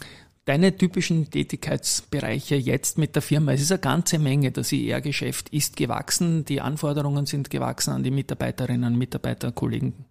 deine 0.46 0.76
typischen 0.76 1.30
Tätigkeitsbereiche 1.30 2.56
jetzt 2.56 2.98
mit 2.98 3.16
der 3.16 3.22
Firma, 3.22 3.54
es 3.54 3.62
ist 3.62 3.72
eine 3.72 3.80
ganze 3.80 4.20
Menge, 4.20 4.52
das 4.52 4.72
IR-Geschäft 4.72 5.50
ist 5.50 5.78
gewachsen, 5.78 6.46
die 6.46 6.62
Anforderungen 6.62 7.26
sind 7.26 7.50
gewachsen 7.50 7.92
an 7.92 8.04
die 8.04 8.12
Mitarbeiterinnen, 8.12 8.98
Mitarbeiter, 8.98 9.52
Kollegen, 9.52 10.06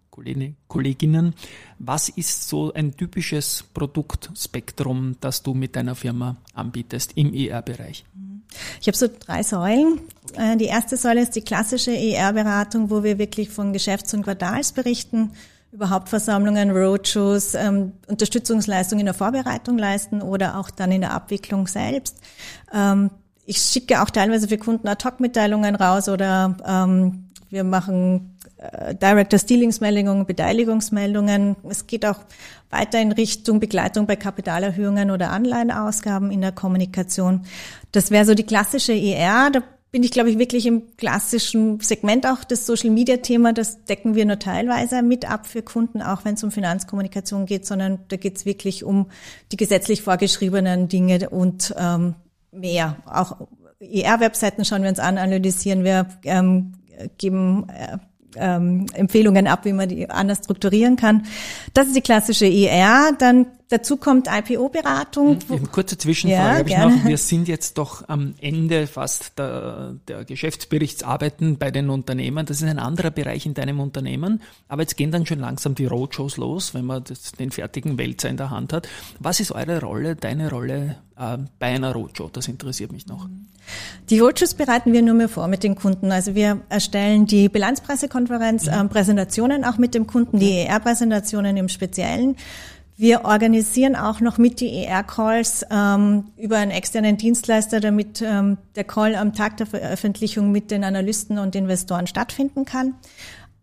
Kolleginnen. 0.68 1.34
Was 1.78 2.08
ist 2.08 2.48
so 2.48 2.72
ein 2.72 2.96
typisches 2.96 3.64
Produktspektrum, 3.74 5.16
das 5.20 5.42
du 5.42 5.54
mit 5.54 5.74
deiner 5.74 5.94
Firma 5.94 6.36
anbietest 6.54 7.12
im 7.16 7.34
ER-Bereich? 7.34 8.04
Ich 8.80 8.86
habe 8.86 8.96
so 8.96 9.06
drei 9.08 9.42
Säulen. 9.42 10.00
Äh, 10.36 10.56
die 10.56 10.66
erste 10.66 10.96
Säule 10.96 11.22
ist 11.22 11.36
die 11.36 11.42
klassische 11.42 11.92
ER-Beratung, 11.92 12.90
wo 12.90 13.02
wir 13.02 13.18
wirklich 13.18 13.50
von 13.50 13.72
Geschäfts- 13.72 14.14
und 14.14 14.22
Quartalsberichten 14.22 15.32
über 15.72 15.88
Hauptversammlungen, 15.88 16.70
Roadshows, 16.70 17.54
ähm, 17.54 17.92
Unterstützungsleistungen 18.06 19.00
in 19.00 19.06
der 19.06 19.14
Vorbereitung 19.14 19.78
leisten 19.78 20.20
oder 20.20 20.58
auch 20.58 20.70
dann 20.70 20.92
in 20.92 21.00
der 21.00 21.12
Abwicklung 21.12 21.66
selbst. 21.66 22.18
Ähm, 22.72 23.10
ich 23.46 23.58
schicke 23.58 24.02
auch 24.02 24.10
teilweise 24.10 24.48
für 24.48 24.58
Kunden 24.58 24.86
Ad-Hoc-Mitteilungen 24.86 25.74
raus 25.74 26.08
oder 26.08 26.56
ähm, 26.66 27.30
wir 27.48 27.64
machen 27.64 28.31
Director 28.94 29.38
Stealingsmeldungen, 29.38 30.26
Beteiligungsmeldungen. 30.26 31.56
Es 31.68 31.86
geht 31.86 32.06
auch 32.06 32.20
weiter 32.70 33.00
in 33.00 33.12
Richtung 33.12 33.60
Begleitung 33.60 34.06
bei 34.06 34.16
Kapitalerhöhungen 34.16 35.10
oder 35.10 35.30
Anleihenausgaben 35.30 36.30
in 36.30 36.40
der 36.40 36.52
Kommunikation. 36.52 37.42
Das 37.90 38.10
wäre 38.10 38.24
so 38.24 38.34
die 38.34 38.44
klassische 38.44 38.92
ER. 38.92 39.50
Da 39.52 39.62
bin 39.90 40.02
ich, 40.02 40.10
glaube 40.10 40.30
ich, 40.30 40.38
wirklich 40.38 40.64
im 40.66 40.96
klassischen 40.96 41.80
Segment 41.80 42.26
auch 42.26 42.44
das 42.44 42.64
Social 42.64 42.90
Media 42.90 43.18
Thema. 43.18 43.52
Das 43.52 43.84
decken 43.84 44.14
wir 44.14 44.24
nur 44.24 44.38
teilweise 44.38 45.02
mit 45.02 45.30
ab 45.30 45.46
für 45.46 45.62
Kunden, 45.62 46.00
auch 46.00 46.24
wenn 46.24 46.34
es 46.34 46.42
um 46.44 46.50
Finanzkommunikation 46.50 47.44
geht, 47.44 47.66
sondern 47.66 47.98
da 48.08 48.16
geht 48.16 48.38
es 48.38 48.46
wirklich 48.46 48.84
um 48.84 49.10
die 49.52 49.56
gesetzlich 49.58 50.02
vorgeschriebenen 50.02 50.88
Dinge 50.88 51.28
und 51.28 51.74
ähm, 51.76 52.14
mehr. 52.52 52.96
Auch 53.04 53.48
ER-Webseiten 53.80 54.64
schauen 54.64 54.82
wir 54.82 54.88
uns 54.88 54.98
an, 54.98 55.18
analysieren 55.18 55.84
wir, 55.84 56.06
ähm, 56.24 56.72
geben 57.18 57.66
äh, 57.68 57.98
ähm, 58.36 58.86
Empfehlungen 58.94 59.46
ab, 59.46 59.64
wie 59.64 59.72
man 59.72 59.88
die 59.88 60.08
anders 60.08 60.38
strukturieren 60.38 60.96
kann. 60.96 61.26
Das 61.74 61.86
ist 61.86 61.96
die 61.96 62.02
klassische 62.02 62.46
ER. 62.46 63.12
Dann 63.18 63.46
dazu 63.72 63.96
kommt 63.96 64.28
IPO-Beratung. 64.28 65.38
Eine 65.48 65.60
kurze 65.60 65.96
Zwischenfrage 65.96 66.70
ja, 66.70 66.78
habe 66.78 66.90
ich 66.94 66.98
noch. 66.98 67.04
Wir 67.04 67.18
sind 67.18 67.48
jetzt 67.48 67.78
doch 67.78 68.08
am 68.08 68.34
Ende 68.40 68.86
fast 68.86 69.38
der, 69.38 69.94
der 70.08 70.24
Geschäftsberichtsarbeiten 70.24 71.58
bei 71.58 71.70
den 71.70 71.90
Unternehmen. 71.90 72.46
Das 72.46 72.60
ist 72.60 72.68
ein 72.68 72.78
anderer 72.78 73.10
Bereich 73.10 73.46
in 73.46 73.54
deinem 73.54 73.80
Unternehmen. 73.80 74.42
Aber 74.68 74.82
jetzt 74.82 74.96
gehen 74.96 75.10
dann 75.10 75.26
schon 75.26 75.40
langsam 75.40 75.74
die 75.74 75.86
Roadshows 75.86 76.36
los, 76.36 76.74
wenn 76.74 76.84
man 76.84 77.04
das, 77.04 77.32
den 77.32 77.50
fertigen 77.50 77.98
Wälzer 77.98 78.28
in 78.28 78.36
der 78.36 78.50
Hand 78.50 78.72
hat. 78.72 78.88
Was 79.18 79.40
ist 79.40 79.52
eure 79.52 79.80
Rolle, 79.80 80.16
deine 80.16 80.50
Rolle 80.50 80.96
äh, 81.16 81.38
bei 81.58 81.66
einer 81.68 81.92
Roadshow? 81.92 82.28
Das 82.32 82.48
interessiert 82.48 82.92
mich 82.92 83.06
noch. 83.06 83.28
Die 84.10 84.18
Roadshows 84.18 84.54
bereiten 84.54 84.92
wir 84.92 85.02
nur 85.02 85.14
mehr 85.14 85.28
vor 85.28 85.48
mit 85.48 85.62
den 85.62 85.76
Kunden. 85.76 86.12
Also 86.12 86.34
wir 86.34 86.60
erstellen 86.68 87.26
die 87.26 87.48
Bilanzpressekonferenz, 87.48 88.66
äh, 88.66 88.84
Präsentationen 88.84 89.64
auch 89.64 89.78
mit 89.78 89.94
dem 89.94 90.06
Kunden, 90.06 90.38
die 90.38 90.58
ER-Präsentationen 90.58 91.56
im 91.56 91.68
Speziellen. 91.68 92.36
Wir 93.02 93.24
organisieren 93.24 93.96
auch 93.96 94.20
noch 94.20 94.38
mit 94.38 94.60
die 94.60 94.84
ER-Calls 94.84 95.66
ähm, 95.72 96.26
über 96.36 96.58
einen 96.58 96.70
externen 96.70 97.16
Dienstleister, 97.16 97.80
damit 97.80 98.22
ähm, 98.22 98.58
der 98.76 98.84
Call 98.84 99.16
am 99.16 99.34
Tag 99.34 99.56
der 99.56 99.66
Veröffentlichung 99.66 100.52
mit 100.52 100.70
den 100.70 100.84
Analysten 100.84 101.40
und 101.40 101.56
Investoren 101.56 102.06
stattfinden 102.06 102.64
kann. 102.64 102.94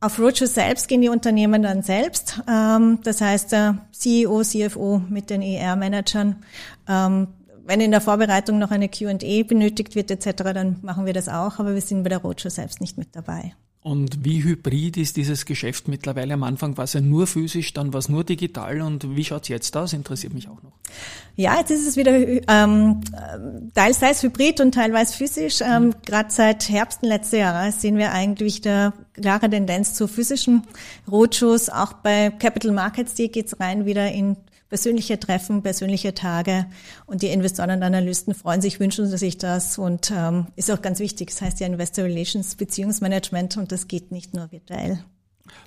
Auf 0.01 0.19
Roadshow 0.19 0.45
selbst 0.45 0.89
gehen 0.89 1.01
die 1.01 1.07
Unternehmen 1.07 1.63
dann 1.63 1.83
selbst. 1.83 2.41
Ähm, 2.49 2.99
das 3.05 3.21
heißt, 3.21 3.53
der 3.53 3.77
CEO, 3.93 4.43
CFO 4.43 5.03
mit 5.07 5.29
den 5.29 5.41
ER-Managern. 5.41 6.43
Ähm, 6.89 7.27
wenn 7.65 7.79
in 7.79 7.91
der 7.91 8.01
Vorbereitung 8.01 8.59
noch 8.59 8.71
eine 8.71 8.89
Q&A 8.89 9.43
benötigt 9.43 9.95
wird 9.95 10.11
etc., 10.11 10.43
dann 10.53 10.79
machen 10.81 11.05
wir 11.05 11.13
das 11.13 11.29
auch, 11.29 11.59
aber 11.59 11.75
wir 11.75 11.81
sind 11.81 12.03
bei 12.03 12.09
der 12.09 12.17
Roadshow 12.17 12.49
selbst 12.49 12.81
nicht 12.81 12.97
mit 12.97 13.15
dabei. 13.15 13.53
Und 13.81 14.25
wie 14.25 14.43
hybrid 14.43 14.97
ist 14.97 15.15
dieses 15.15 15.45
Geschäft 15.45 15.87
mittlerweile? 15.87 16.33
Am 16.33 16.43
Anfang 16.43 16.75
war 16.75 16.83
es 16.83 16.93
ja 16.93 16.99
nur 16.99 17.27
physisch, 17.27 17.73
dann 17.73 17.93
war 17.93 17.99
es 17.99 18.09
nur 18.09 18.25
digital. 18.25 18.81
Und 18.81 19.15
wie 19.15 19.23
schaut 19.23 19.43
es 19.43 19.47
jetzt 19.47 19.77
aus? 19.77 19.93
Interessiert 19.93 20.33
mich 20.33 20.49
auch 20.49 20.61
noch. 20.61 20.73
Ja, 21.37 21.57
jetzt 21.57 21.71
ist 21.71 21.87
es 21.87 21.95
wieder 21.95 22.11
ähm, 22.11 23.01
teils 23.73 24.21
hybrid 24.21 24.59
und 24.59 24.73
teilweise 24.73 25.15
physisch. 25.15 25.61
Ähm, 25.61 25.85
mhm. 25.85 25.95
Gerade 26.05 26.29
seit 26.29 26.67
Herbst 26.67 27.03
letzten 27.03 27.37
Jahres 27.37 27.81
sehen 27.81 27.97
wir 27.97 28.11
eigentlich 28.11 28.67
eine 28.67 28.91
klare 29.13 29.49
Tendenz 29.49 29.93
zu 29.93 30.09
physischen 30.09 30.63
Roadshows. 31.09 31.69
Auch 31.69 31.93
bei 31.93 32.31
Capital 32.31 32.73
Markets 32.73 33.13
Day 33.13 33.29
geht's 33.29 33.61
rein 33.61 33.85
wieder 33.85 34.11
in 34.11 34.35
persönliche 34.69 35.19
Treffen, 35.19 35.63
persönliche 35.63 36.13
Tage 36.13 36.67
und 37.05 37.21
die 37.21 37.27
Investoren 37.27 37.71
und 37.71 37.83
Analysten 37.83 38.33
freuen 38.35 38.61
sich, 38.61 38.79
wünschen 38.79 39.05
sich 39.07 39.37
das 39.37 39.77
und 39.77 40.11
ähm, 40.15 40.47
ist 40.55 40.71
auch 40.71 40.81
ganz 40.81 40.99
wichtig. 40.99 41.29
Das 41.29 41.41
heißt 41.41 41.59
ja 41.59 41.67
Investor 41.67 42.05
Relations, 42.05 42.55
Beziehungsmanagement 42.55 43.57
und 43.57 43.71
das 43.71 43.87
geht 43.87 44.11
nicht 44.11 44.33
nur 44.33 44.51
virtuell. 44.51 45.03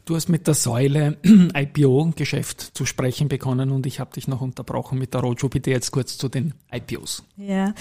Du 0.05 0.15
hast 0.15 0.29
mit 0.29 0.47
der 0.47 0.55
Säule 0.55 1.19
IPO-Geschäft 1.55 2.61
zu 2.75 2.87
sprechen 2.87 3.29
begonnen 3.29 3.71
und 3.73 3.87
ich 3.87 3.99
habe 3.99 4.13
dich 4.13 4.29
noch 4.29 4.41
unterbrochen 4.41 4.99
mit 4.99 5.13
der 5.15 5.21
Roadshow. 5.21 5.49
Bitte 5.49 5.71
jetzt 5.71 5.91
kurz 5.91 6.17
zu 6.17 6.29
den 6.29 6.55
IPOs. 6.73 7.25
Ja, 7.37 7.75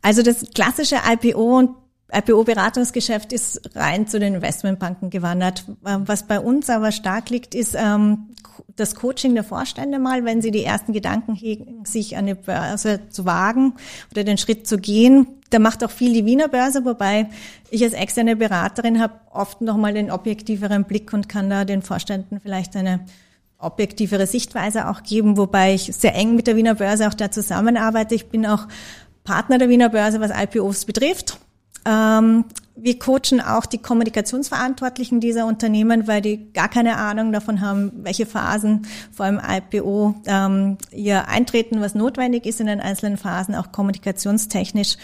also 0.00 0.22
das 0.22 0.46
klassische 0.54 0.96
IPO 1.04 1.58
und 1.58 1.70
IPO-Beratungsgeschäft 2.10 3.32
ist 3.32 3.76
rein 3.76 4.06
zu 4.06 4.18
den 4.18 4.36
Investmentbanken 4.36 5.10
gewandert. 5.10 5.64
Ähm, 5.86 6.02
was 6.06 6.26
bei 6.26 6.40
uns 6.40 6.70
aber 6.70 6.90
stark 6.90 7.28
liegt, 7.30 7.54
ist 7.54 7.76
ähm, 7.78 8.28
das 8.76 8.94
Coaching 8.94 9.34
der 9.34 9.44
Vorstände 9.44 9.98
mal, 9.98 10.24
wenn 10.24 10.40
sie 10.40 10.50
die 10.50 10.64
ersten 10.64 10.92
Gedanken 10.92 11.34
hegen, 11.34 11.84
sich 11.84 12.16
an 12.16 12.26
die 12.26 12.34
Börse 12.34 13.08
zu 13.10 13.26
wagen 13.26 13.74
oder 14.10 14.24
den 14.24 14.38
Schritt 14.38 14.66
zu 14.66 14.78
gehen. 14.78 15.26
Da 15.50 15.58
macht 15.58 15.84
auch 15.84 15.90
viel 15.90 16.12
die 16.12 16.24
Wiener 16.24 16.48
Börse, 16.48 16.84
wobei 16.84 17.28
ich 17.70 17.82
als 17.84 17.92
externe 17.92 18.36
Beraterin 18.36 19.00
habe 19.00 19.14
oft 19.30 19.60
nochmal 19.60 19.94
den 19.94 20.10
objektiveren 20.10 20.84
Blick 20.84 21.12
und 21.12 21.28
kann 21.28 21.50
da 21.50 21.64
den 21.64 21.82
Vorständen 21.82 22.40
vielleicht 22.40 22.76
eine 22.76 23.00
objektivere 23.58 24.26
Sichtweise 24.26 24.88
auch 24.88 25.02
geben, 25.02 25.36
wobei 25.36 25.74
ich 25.74 25.94
sehr 25.94 26.14
eng 26.14 26.36
mit 26.36 26.46
der 26.46 26.56
Wiener 26.56 26.76
Börse 26.76 27.08
auch 27.08 27.14
da 27.14 27.30
zusammenarbeite. 27.30 28.14
Ich 28.14 28.28
bin 28.28 28.46
auch 28.46 28.68
Partner 29.24 29.58
der 29.58 29.68
Wiener 29.68 29.88
Börse, 29.88 30.20
was 30.20 30.30
IPOs 30.30 30.84
betrifft. 30.84 31.38
Ähm, 31.84 32.44
wir 32.80 32.98
coachen 32.98 33.40
auch 33.40 33.66
die 33.66 33.78
Kommunikationsverantwortlichen 33.78 35.20
dieser 35.20 35.46
Unternehmen, 35.46 36.06
weil 36.06 36.20
die 36.20 36.52
gar 36.52 36.68
keine 36.68 36.96
Ahnung 36.96 37.32
davon 37.32 37.60
haben, 37.60 37.92
welche 38.04 38.26
Phasen 38.26 38.86
vor 39.12 39.26
allem 39.26 39.40
IPO 39.44 40.14
ähm, 40.26 40.78
ihr 40.92 41.28
eintreten, 41.28 41.80
was 41.80 41.94
notwendig 41.94 42.46
ist 42.46 42.60
in 42.60 42.66
den 42.66 42.80
einzelnen 42.80 43.16
Phasen, 43.16 43.54
auch 43.54 43.72
kommunikationstechnisch. 43.72 44.96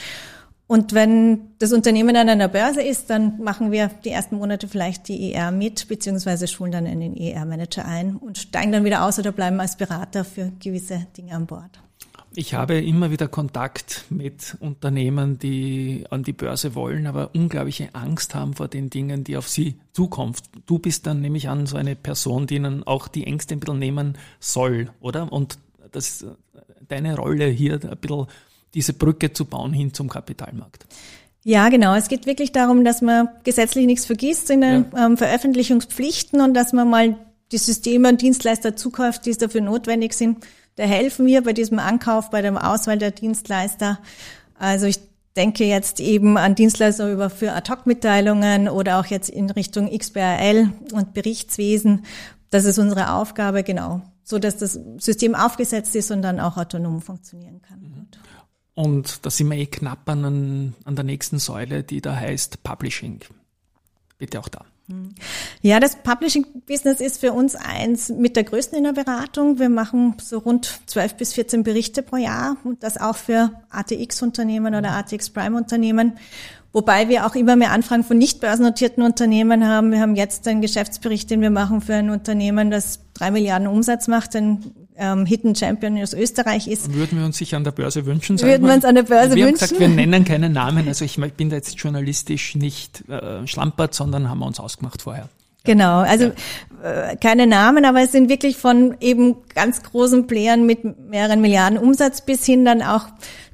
Und 0.67 0.95
wenn 0.95 1.51
das 1.59 1.73
Unternehmen 1.73 2.17
an 2.17 2.29
einer 2.29 2.49
Börse 2.49 2.81
ist, 2.81 3.11
dann 3.11 3.39
machen 3.43 3.71
wir 3.71 3.91
die 4.05 4.11
ersten 4.11 4.37
Monate 4.37 4.67
vielleicht 4.67 5.09
die 5.09 5.35
ER 5.35 5.51
mit, 5.51 5.89
beziehungsweise 5.89 6.49
schulen 6.49 6.73
dann 6.73 6.87
in 6.87 7.01
den 7.01 7.17
ER-Manager 7.17 7.85
ein 7.85 8.17
und 8.17 8.39
steigen 8.39 8.73
dann 8.73 8.85
wieder 8.85 9.05
aus 9.05 9.19
oder 9.19 9.33
bleiben 9.33 9.61
als 9.61 9.77
Berater 9.77 10.25
für 10.25 10.53
gewisse 10.61 11.07
Dinge 11.19 11.35
an 11.35 11.47
Bord. 11.47 11.81
Ich 12.37 12.55
habe 12.55 12.81
immer 12.81 13.13
wieder 13.13 13.29
Kontakt 13.29 14.07
mit 14.11 14.57
Unternehmen, 14.59 15.39
die 15.39 16.05
an 16.11 16.25
die 16.25 16.33
Börse 16.33 16.75
wollen, 16.75 17.07
aber 17.07 17.31
unglaubliche 17.33 17.95
Angst 17.95 18.35
haben 18.35 18.55
vor 18.55 18.67
den 18.67 18.91
Dingen, 18.91 19.23
die 19.23 19.37
auf 19.37 19.49
sie 19.49 19.77
zukommen. 19.93 20.35
Du 20.67 20.81
bist 20.81 21.07
dann 21.07 21.21
nämlich 21.21 21.49
an 21.49 21.67
so 21.67 21.77
eine 21.77 21.95
Person, 21.95 22.49
die 22.49 22.57
ihnen 22.57 22.83
auch 22.85 23.07
die 23.07 23.25
Ängste 23.25 23.55
ein 23.55 23.61
bisschen 23.61 23.79
nehmen 23.79 24.19
soll, 24.41 24.91
oder? 25.01 25.33
Und 25.33 25.59
das 25.93 26.23
ist 26.23 26.27
deine 26.89 27.17
Rolle 27.17 27.47
hier, 27.47 27.75
ein 27.75 27.99
bisschen 27.99 28.27
diese 28.75 28.95
Brücke 28.95 29.33
zu 29.33 29.45
bauen 29.45 29.73
hin 29.73 29.95
zum 29.95 30.09
Kapitalmarkt. 30.09 30.87
Ja, 31.45 31.69
genau. 31.69 31.95
Es 31.95 32.09
geht 32.09 32.27
wirklich 32.27 32.51
darum, 32.51 32.85
dass 32.85 33.01
man 33.01 33.29
gesetzlich 33.45 33.87
nichts 33.87 34.07
vergisst 34.07 34.51
in 34.51 34.63
den 34.63 34.87
ja. 34.93 35.07
ähm, 35.07 35.17
Veröffentlichungspflichten 35.17 36.41
und 36.41 36.55
dass 36.55 36.73
man 36.73 36.91
mal 36.91 37.17
die 37.53 37.59
Systeme 37.59 38.09
und 38.09 38.23
Dienstleister 38.23 38.75
zukauft, 38.75 39.27
die 39.27 39.37
dafür 39.37 39.61
notwendig 39.61 40.15
sind 40.15 40.39
da 40.77 40.85
helfen 40.85 41.27
wir 41.27 41.43
bei 41.43 41.53
diesem 41.53 41.79
Ankauf, 41.79 42.31
bei 42.31 42.43
der 42.43 42.69
Auswahl 42.69 42.99
der 42.99 43.11
Dienstleister. 43.11 43.99
Also 44.59 44.87
ich 44.87 44.99
denke 45.37 45.65
jetzt 45.65 46.01
eben 46.01 46.37
an 46.37 46.55
Dienstleister 46.55 47.13
über 47.13 47.31
für 47.31 47.53
Ad-Hoc-Mitteilungen 47.53 48.69
oder 48.69 48.99
auch 48.99 49.07
jetzt 49.07 49.29
in 49.29 49.51
Richtung 49.51 49.97
XBRL 49.97 50.73
und 50.93 51.15
Berichtswesen. 51.15 52.05
Das 52.51 52.65
ist 52.65 52.79
unsere 52.79 53.13
Aufgabe, 53.13 53.63
genau. 53.63 54.03
So 54.23 54.39
dass 54.39 54.57
das 54.57 54.79
System 54.99 55.35
aufgesetzt 55.35 55.95
ist 55.97 56.11
und 56.11 56.23
dann 56.23 56.41
auch 56.41 56.57
autonom 56.57 57.03
funktionieren 57.03 57.61
kann. 57.61 57.81
Mhm. 57.81 58.07
Und 58.75 59.25
da 59.25 59.31
sind 59.31 59.51
wir 59.51 59.57
eh 59.57 59.67
knapp 59.67 60.09
an, 60.09 60.75
an 60.85 60.97
der 60.97 61.05
nächsten 61.05 61.39
Säule, 61.39 61.85
die 61.85 62.01
da 62.01 62.17
heißt 62.17 62.63
Publishing. 62.65 63.21
Bitte 64.19 64.41
auch 64.41 64.49
da. 64.49 64.65
Ja, 65.63 65.81
das 65.81 65.97
Publishing-Business 65.97 67.01
ist 67.01 67.19
für 67.21 67.33
uns 67.33 67.55
eins 67.55 68.11
mit 68.11 68.37
der 68.37 68.45
größten 68.45 68.77
in 68.77 68.85
der 68.85 68.93
Beratung. 68.93 69.59
Wir 69.59 69.71
machen 69.71 70.17
so 70.23 70.39
rund 70.39 70.81
12 70.87 71.15
bis 71.15 71.33
14 71.33 71.63
Berichte 71.63 72.03
pro 72.03 72.17
Jahr 72.17 72.59
und 72.65 72.83
das 72.83 72.99
auch 73.01 73.17
für 73.17 73.51
ATX-Unternehmen 73.71 74.75
oder 74.75 74.91
ATX 74.91 75.31
Prime-Unternehmen. 75.31 76.19
Wobei 76.75 77.09
wir 77.09 77.25
auch 77.25 77.35
immer 77.35 77.57
mehr 77.57 77.71
Anfragen 77.71 78.05
von 78.05 78.19
nicht 78.19 78.41
börsennotierten 78.41 79.03
Unternehmen 79.05 79.67
haben. 79.67 79.93
Wir 79.93 80.01
haben 80.01 80.17
jetzt 80.17 80.47
einen 80.49 80.61
Geschäftsbericht, 80.61 81.31
den 81.31 81.41
wir 81.41 81.51
machen 81.51 81.81
für 81.81 81.95
ein 81.95 82.11
Unternehmen, 82.11 82.71
das 82.71 82.99
drei 83.15 83.31
Milliarden 83.31 83.69
Umsatz 83.69 84.09
macht, 84.09 84.35
ein 84.35 84.75
ähm, 84.97 85.27
Hidden 85.27 85.55
Champion 85.55 86.01
aus 86.03 86.13
Österreich 86.13 86.69
ist. 86.69 86.93
Würden 86.95 87.19
wir 87.19 87.25
uns 87.27 87.39
sich 87.39 87.55
an 87.55 87.65
der 87.65 87.73
Börse 87.73 88.07
wünschen? 88.07 88.41
Würden 88.41 88.67
wir 88.67 88.75
uns 88.75 88.85
an 88.85 88.95
der 88.95 89.03
Börse 89.03 89.35
wir 89.35 89.47
wünschen? 89.47 89.71
Wir 89.71 89.77
haben 89.77 89.79
gesagt, 89.79 89.81
wir 89.81 89.89
nennen 89.89 90.25
keinen 90.25 90.53
Namen. 90.53 90.89
Also 90.89 91.05
ich 91.05 91.21
bin 91.37 91.51
da 91.51 91.57
jetzt 91.57 91.79
journalistisch 91.79 92.55
nicht 92.55 93.09
äh, 93.09 93.47
schlampert, 93.47 93.95
sondern 93.95 94.29
haben 94.29 94.39
wir 94.39 94.47
uns 94.47 94.61
ausgemacht 94.61 95.03
vorher. 95.03 95.29
Genau, 95.65 95.99
also 96.01 96.33
äh, 96.83 97.17
keine 97.17 97.47
Namen, 97.47 97.87
aber 97.87 98.03
es 98.03 98.13
sind 98.13 98.29
wirklich 98.29 98.59
von 98.59 98.97
eben 99.01 99.37
ganz 99.55 99.83
großen 99.83 100.27
Playern 100.27 100.67
mit 100.67 100.85
mehreren 101.09 101.41
Milliarden 101.41 101.79
Umsatz 101.79 102.21
bis 102.21 102.45
hin 102.45 102.67
dann 102.67 102.83
auch 102.83 103.07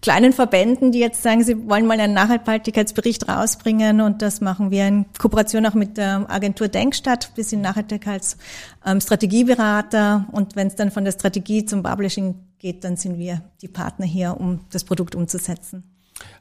kleinen 0.02 0.32
Verbänden, 0.32 0.90
die 0.90 0.98
jetzt 0.98 1.22
sagen, 1.22 1.44
sie 1.44 1.68
wollen 1.68 1.86
mal 1.86 2.00
einen 2.00 2.12
Nachhaltigkeitsbericht 2.12 3.28
rausbringen 3.28 4.00
und 4.00 4.22
das 4.22 4.40
machen 4.40 4.72
wir 4.72 4.88
in 4.88 5.06
Kooperation 5.16 5.64
auch 5.66 5.74
mit 5.74 5.96
der 5.96 6.28
Agentur 6.28 6.66
Denkstadt. 6.66 7.30
Wir 7.36 7.44
sind 7.44 7.60
Nachhaltigkeitsstrategieberater 7.60 10.26
ähm, 10.26 10.34
und 10.34 10.56
wenn 10.56 10.66
es 10.66 10.74
dann 10.74 10.90
von 10.90 11.04
der 11.04 11.12
Strategie 11.12 11.64
zum 11.64 11.84
Publishing 11.84 12.34
geht, 12.58 12.82
dann 12.82 12.96
sind 12.96 13.18
wir 13.18 13.42
die 13.62 13.68
Partner 13.68 14.06
hier, 14.06 14.36
um 14.36 14.62
das 14.72 14.82
Produkt 14.82 15.14
umzusetzen. 15.14 15.84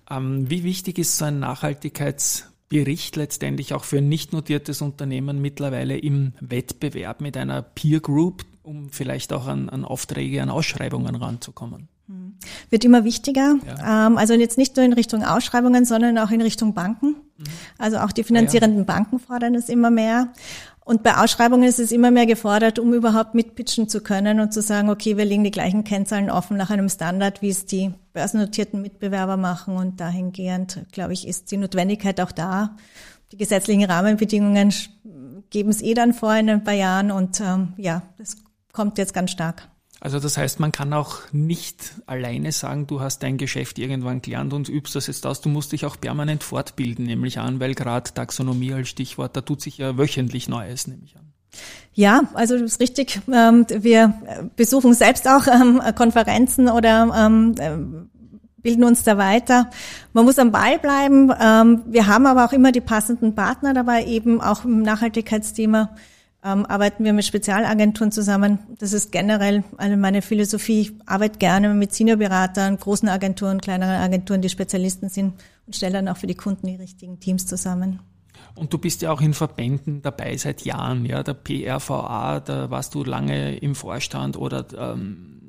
Ähm, 0.10 0.50
wie 0.50 0.64
wichtig 0.64 0.98
ist 0.98 1.20
so 1.20 1.26
ein 1.26 1.44
Nachhaltigkeitsbericht 2.70 3.16
letztendlich 3.16 3.74
auch 3.74 3.84
für 3.84 3.98
ein 3.98 4.10
nicht 4.10 4.34
notiertes 4.34 4.82
Unternehmen 4.82 5.42
mittlerweile 5.42 5.98
im 5.98 6.34
Wettbewerb 6.40 7.22
mit 7.22 7.36
einer 7.38 7.62
Peer 7.62 8.00
Group, 8.00 8.46
um 8.64 8.90
vielleicht 8.90 9.34
auch 9.34 9.48
an, 9.48 9.70
an 9.70 9.86
Aufträge, 9.86 10.42
an 10.42 10.50
Ausschreibungen 10.50 11.16
ranzukommen? 11.16 11.88
Wird 12.70 12.86
immer 12.86 13.04
wichtiger. 13.04 13.58
Ja. 13.68 14.08
Ähm, 14.08 14.18
also 14.18 14.34
jetzt 14.34 14.58
nicht 14.58 14.76
nur 14.76 14.86
in 14.86 14.94
Richtung 14.94 15.24
Ausschreibungen, 15.24 15.86
sondern 15.86 16.18
auch 16.18 16.32
in 16.32 16.42
Richtung 16.42 16.74
Banken. 16.74 17.16
Mhm. 17.38 17.44
Also 17.78 17.98
auch 17.98 18.12
die 18.12 18.24
finanzierenden. 18.24 18.86
Banken 18.86 19.20
fordern 19.20 19.54
es 19.54 19.70
immer 19.70 19.92
mehr. 19.92 20.34
Und 20.90 21.04
bei 21.04 21.18
Ausschreibungen 21.18 21.70
ist 21.70 21.78
es 21.78 21.92
immer 21.92 22.10
mehr 22.10 22.26
gefordert, 22.26 22.80
um 22.80 22.96
überhaupt 22.96 23.36
mitpitchen 23.36 23.88
zu 23.88 24.02
können 24.02 24.40
und 24.40 24.52
zu 24.52 24.60
sagen, 24.64 24.90
okay, 24.90 25.18
wir 25.18 25.26
legen 25.26 25.44
die 25.44 25.52
gleichen 25.52 25.84
Kennzahlen 25.84 26.32
offen 26.32 26.58
nach 26.58 26.72
einem 26.72 26.90
Standard, 26.90 27.44
wie 27.44 27.50
es 27.50 27.68
die 27.68 27.92
börsennotierten 28.14 28.82
Mitbewerber 28.82 29.38
machen. 29.38 29.76
Und 29.76 30.00
dahingehend, 30.00 30.88
glaube 30.92 31.14
ich, 31.14 31.28
ist 31.28 31.52
die 31.52 31.58
Notwendigkeit 31.58 32.20
auch 32.20 32.32
da. 32.32 32.76
Die 33.32 33.38
gesetzlichen 33.38 33.84
Rahmenbedingungen 33.84 34.74
geben 35.52 35.70
es 35.70 35.84
eh 35.84 35.94
dann 35.94 36.12
vor 36.12 36.34
in 36.34 36.50
ein 36.50 36.64
paar 36.64 36.74
Jahren 36.74 37.12
und 37.12 37.40
ähm, 37.40 37.74
ja, 37.78 38.02
das 38.18 38.38
kommt 38.74 38.98
jetzt 38.98 39.14
ganz 39.14 39.30
stark. 39.30 39.70
Also 40.02 40.20
das 40.20 40.38
heißt, 40.38 40.60
man 40.60 40.72
kann 40.72 40.94
auch 40.94 41.18
nicht 41.34 41.94
alleine 42.06 42.52
sagen, 42.54 42.88
du 42.88 43.02
hast 43.02 43.22
dein 43.22 43.38
Geschäft 43.38 43.78
irgendwann 43.80 44.22
gelernt 44.22 44.54
und 44.54 44.70
übst 44.70 44.96
das 44.96 45.08
jetzt 45.08 45.26
aus. 45.26 45.42
Du 45.42 45.50
musst 45.50 45.74
dich 45.74 45.86
auch 45.86 46.00
permanent 46.00 46.44
fortbilden, 46.44 47.06
nämlich 47.06 47.40
an, 47.40 47.60
weil 47.60 47.76
gerade 47.76 48.14
Taxonomie 48.14 48.74
als 48.74 48.88
Stichwort, 48.88 49.36
da 49.36 49.42
tut 49.42 49.62
sich 49.62 49.78
ja 49.78 49.98
wöchentlich 49.98 50.48
Neues, 50.48 50.88
nehme 50.88 51.02
ich 51.04 51.18
an. 51.18 51.34
Ja, 51.94 52.22
also 52.34 52.58
das 52.58 52.74
ist 52.74 52.80
richtig. 52.80 53.20
Ähm, 53.32 53.66
wir 53.70 54.14
besuchen 54.56 54.94
selbst 54.94 55.28
auch 55.28 55.48
ähm, 55.48 55.82
Konferenzen 55.96 56.70
oder 56.70 57.12
ähm, 57.18 57.56
äh, 57.58 57.78
bilden 58.62 58.86
uns 58.86 59.04
da 59.04 59.18
weiter. 59.18 59.70
Man 60.14 60.24
muss 60.24 60.40
am 60.40 60.52
Ball 60.52 60.80
bleiben. 60.80 61.30
Wir 61.30 62.08
haben 62.08 62.26
aber 62.26 62.44
auch 62.44 62.52
immer 62.52 62.74
die 62.74 62.82
passenden 62.82 63.34
Partner 63.34 63.74
dabei, 63.74 64.04
eben 64.04 64.42
auch 64.42 64.66
im 64.66 64.82
Nachhaltigkeitsthema 64.82 65.96
ähm, 66.44 66.66
arbeiten 66.66 67.04
wir 67.04 67.14
mit 67.14 67.26
Spezialagenturen 67.26 68.12
zusammen. 68.12 68.60
Das 68.80 68.94
ist 68.94 69.12
generell 69.12 69.64
eine 69.78 69.98
meine 69.98 70.22
Philosophie. 70.22 70.82
Ich 70.82 70.92
arbeite 71.06 71.38
gerne 71.38 71.74
mit 71.74 71.94
Seniorberatern, 71.94 72.78
großen 72.78 73.10
Agenturen, 73.10 73.60
kleineren 73.60 73.96
Agenturen, 73.96 74.42
die 74.42 74.50
Spezialisten 74.50 75.10
sind 75.10 75.34
und 75.66 75.76
stelle 75.76 75.94
dann 75.94 76.08
auch 76.08 76.18
für 76.18 76.28
die 76.28 76.36
Kunden 76.36 76.68
die 76.68 76.76
richtigen 76.76 77.20
Teams 77.20 77.46
zusammen. 77.46 78.00
Und 78.56 78.74
du 78.74 78.78
bist 78.78 79.02
ja 79.02 79.12
auch 79.12 79.22
in 79.22 79.34
Verbänden 79.34 80.02
dabei 80.02 80.36
seit 80.38 80.64
Jahren, 80.64 81.06
ja, 81.06 81.24
der 81.24 81.34
PRVA, 81.34 82.40
da 82.40 82.70
warst 82.70 82.96
du 82.96 83.04
lange 83.04 83.58
im 83.58 83.76
Vorstand 83.76 84.38
oder 84.38 84.66
ähm, 84.78 85.40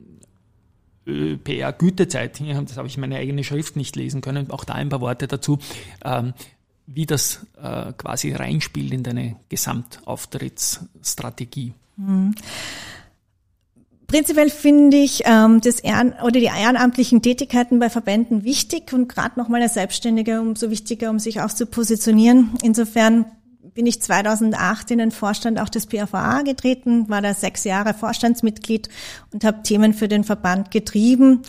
PR 1.45 1.73
Gütezeitung, 1.73 2.49
das 2.67 2.77
habe 2.77 2.89
ich 2.89 2.99
meine 2.99 3.17
eigene 3.17 3.43
Schrift 3.43 3.77
nicht 3.77 3.97
lesen 3.97 4.21
können, 4.21 4.51
auch 4.51 4.65
da 4.65 4.75
ein 4.75 4.89
paar 4.89 5.01
Worte 5.01 5.27
dazu. 5.27 5.59
Ähm, 6.05 6.35
wie 6.93 7.07
das 7.07 7.47
äh, 7.63 7.93
quasi 7.93 8.33
reinspielt 8.33 8.93
in 8.93 9.05
deine 9.05 9.37
Gesamtauftrittsstrategie. 9.49 11.75
Mhm. 11.97 12.35
Prinzipiell 14.07 14.51
finde 14.51 14.97
ich 14.97 15.23
ähm, 15.25 15.61
das 15.61 15.79
Ehren 15.79 16.15
oder 16.25 16.41
die 16.41 16.47
ehrenamtlichen 16.47 17.23
Tätigkeiten 17.23 17.79
bei 17.79 17.89
Verbänden 17.89 18.43
wichtig 18.43 18.93
und 18.93 19.09
gerade 19.09 19.39
nochmal 19.39 19.63
als 19.63 19.75
Selbstständige 19.75 20.41
umso 20.41 20.71
wichtiger, 20.71 21.11
um 21.11 21.21
sich 21.21 21.41
auch 21.41 21.53
zu 21.53 21.67
positionieren. 21.67 22.51
Insofern 22.63 23.27
bin 23.73 23.87
ich 23.87 24.03
2008 24.03 24.91
in 24.91 24.99
den 24.99 25.13
Vorstand 25.13 25.61
auch 25.61 25.69
des 25.69 25.87
PFA 25.87 26.43
getreten, 26.43 27.09
war 27.09 27.23
da 27.23 27.35
sechs 27.35 27.63
Jahre 27.63 27.95
Vorstandsmitglied 27.95 28.89
und 29.33 29.45
habe 29.45 29.63
Themen 29.63 29.95
für 29.95 30.09
den 30.09 30.25
Verband 30.25 30.73
getrieben. 30.73 31.43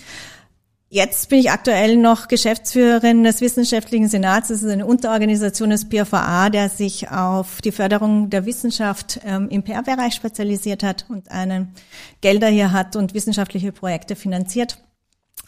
Jetzt 0.94 1.30
bin 1.30 1.40
ich 1.40 1.52
aktuell 1.52 1.96
noch 1.96 2.28
Geschäftsführerin 2.28 3.24
des 3.24 3.40
Wissenschaftlichen 3.40 4.10
Senats. 4.10 4.50
Das 4.50 4.62
ist 4.62 4.70
eine 4.70 4.86
Unterorganisation 4.86 5.70
des 5.70 5.88
PFA, 5.88 6.50
der 6.50 6.68
sich 6.68 7.10
auf 7.10 7.62
die 7.62 7.72
Förderung 7.72 8.30
der 8.30 8.46
Wissenschaft 8.46 9.22
ähm, 9.24 9.48
im 9.48 9.64
PR-Bereich 9.64 10.14
spezialisiert 10.14 10.84
hat 10.84 11.06
und 11.08 11.32
einen 11.32 11.74
Gelder 12.20 12.50
hier 12.50 12.74
hat 12.74 12.98
und 12.98 13.14
wissenschaftliche 13.14 13.72
Projekte 13.72 14.18
finanziert. 14.18 14.80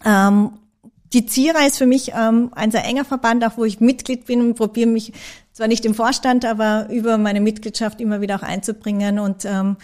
Ähm, 0.06 0.52
die 1.12 1.26
ZIRA 1.26 1.66
ist 1.66 1.78
für 1.78 1.88
mich 1.88 2.14
ähm, 2.18 2.52
ein 2.54 2.72
sehr 2.72 2.86
enger 2.86 3.04
Verband, 3.04 3.44
auch 3.44 3.58
wo 3.58 3.66
ich 3.66 3.82
Mitglied 3.82 4.26
bin 4.26 4.40
und 4.40 4.56
probiere 4.56 4.88
mich 4.88 5.12
zwar 5.52 5.68
nicht 5.68 5.84
im 5.84 5.94
Vorstand, 5.94 6.46
aber 6.46 6.88
über 6.90 7.18
meine 7.18 7.42
Mitgliedschaft 7.42 8.00
immer 8.00 8.22
wieder 8.22 8.38
auch 8.38 8.44
einzubringen 8.44 9.20
und 9.20 9.44
ähm, 9.44 9.76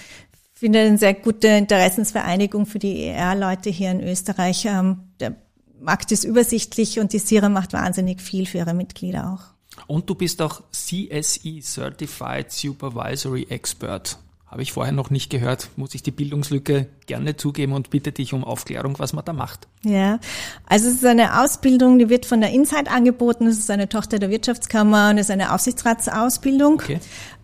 finde 0.53 0.79
eine 0.79 0.97
sehr 0.97 1.15
gute 1.15 1.49
Interessensvereinigung 1.49 2.65
für 2.65 2.79
die 2.79 3.07
ER-Leute 3.07 3.69
hier 3.69 3.91
in 3.91 4.01
Österreich. 4.01 4.65
Ähm, 4.65 4.99
der 5.19 5.35
Markt 5.81 6.11
ist 6.11 6.23
übersichtlich 6.23 6.99
und 6.99 7.13
die 7.13 7.19
Sira 7.19 7.49
macht 7.49 7.73
wahnsinnig 7.73 8.21
viel 8.21 8.45
für 8.45 8.59
ihre 8.59 8.73
Mitglieder 8.73 9.33
auch. 9.33 9.59
Und 9.87 10.09
du 10.09 10.15
bist 10.15 10.41
auch 10.41 10.61
CSE 10.71 11.61
Certified 11.61 12.51
Supervisory 12.51 13.47
Expert. 13.49 14.19
Habe 14.47 14.63
ich 14.63 14.71
vorher 14.71 14.93
noch 14.93 15.11
nicht 15.11 15.29
gehört, 15.29 15.69
muss 15.75 15.93
ich 15.93 16.01
die 16.01 16.09
Bildungslücke 16.09 16.87
gerne 17.05 17.37
zugeben 17.37 17.73
und 17.73 17.91
bitte 17.91 18.11
dich 18.11 18.33
um 18.33 18.43
Aufklärung, 18.43 18.97
was 18.97 19.13
man 19.13 19.23
da 19.23 19.31
macht. 19.31 19.67
Ja, 19.83 20.19
also 20.65 20.87
es 20.87 20.95
ist 20.95 21.05
eine 21.05 21.43
Ausbildung, 21.43 21.99
die 21.99 22.09
wird 22.09 22.25
von 22.25 22.41
der 22.41 22.49
Insight 22.49 22.89
angeboten. 22.89 23.45
Es 23.45 23.59
ist 23.59 23.69
eine 23.69 23.89
Tochter 23.89 24.17
der 24.17 24.31
Wirtschaftskammer 24.31 25.11
und 25.11 25.19
es 25.19 25.27
ist 25.27 25.31
eine 25.31 25.53
Aufsichtsratsausbildung. 25.53 26.73
Okay. 26.73 26.99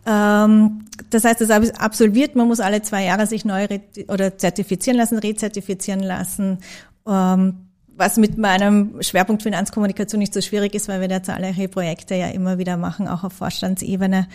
Ähm, 0.08 0.86
das 1.12 1.26
heißt, 1.26 1.42
es 1.42 1.52
absolviert, 1.52 2.36
man 2.36 2.48
muss 2.48 2.60
alle 2.60 2.82
zwei 2.82 3.04
Jahre 3.04 3.28
sich 3.28 3.46
neu 3.46 3.68
oder 4.08 4.40
zertifizieren 4.40 4.98
lassen, 4.98 5.20
rezertifizieren 5.20 6.02
lassen. 6.02 6.58
Was 7.98 8.18
mit 8.18 8.38
meinem 8.38 9.02
Schwerpunkt 9.02 9.44
Finanzkommunikation 9.44 10.20
nicht 10.20 10.34
so 10.34 10.42
schwierig 10.42 10.76
ist, 10.76 10.88
weil 10.88 11.02
wir 11.02 11.08
da 11.08 11.24
zahlreiche 11.24 11.70
Projekte 11.70 12.16
ja 12.16 12.28
immer 12.28 12.58
wieder 12.58 12.78
machen, 12.78 13.08
auch 13.08 13.24
auf 13.24 13.34
Vorstandsebene. 13.34 14.28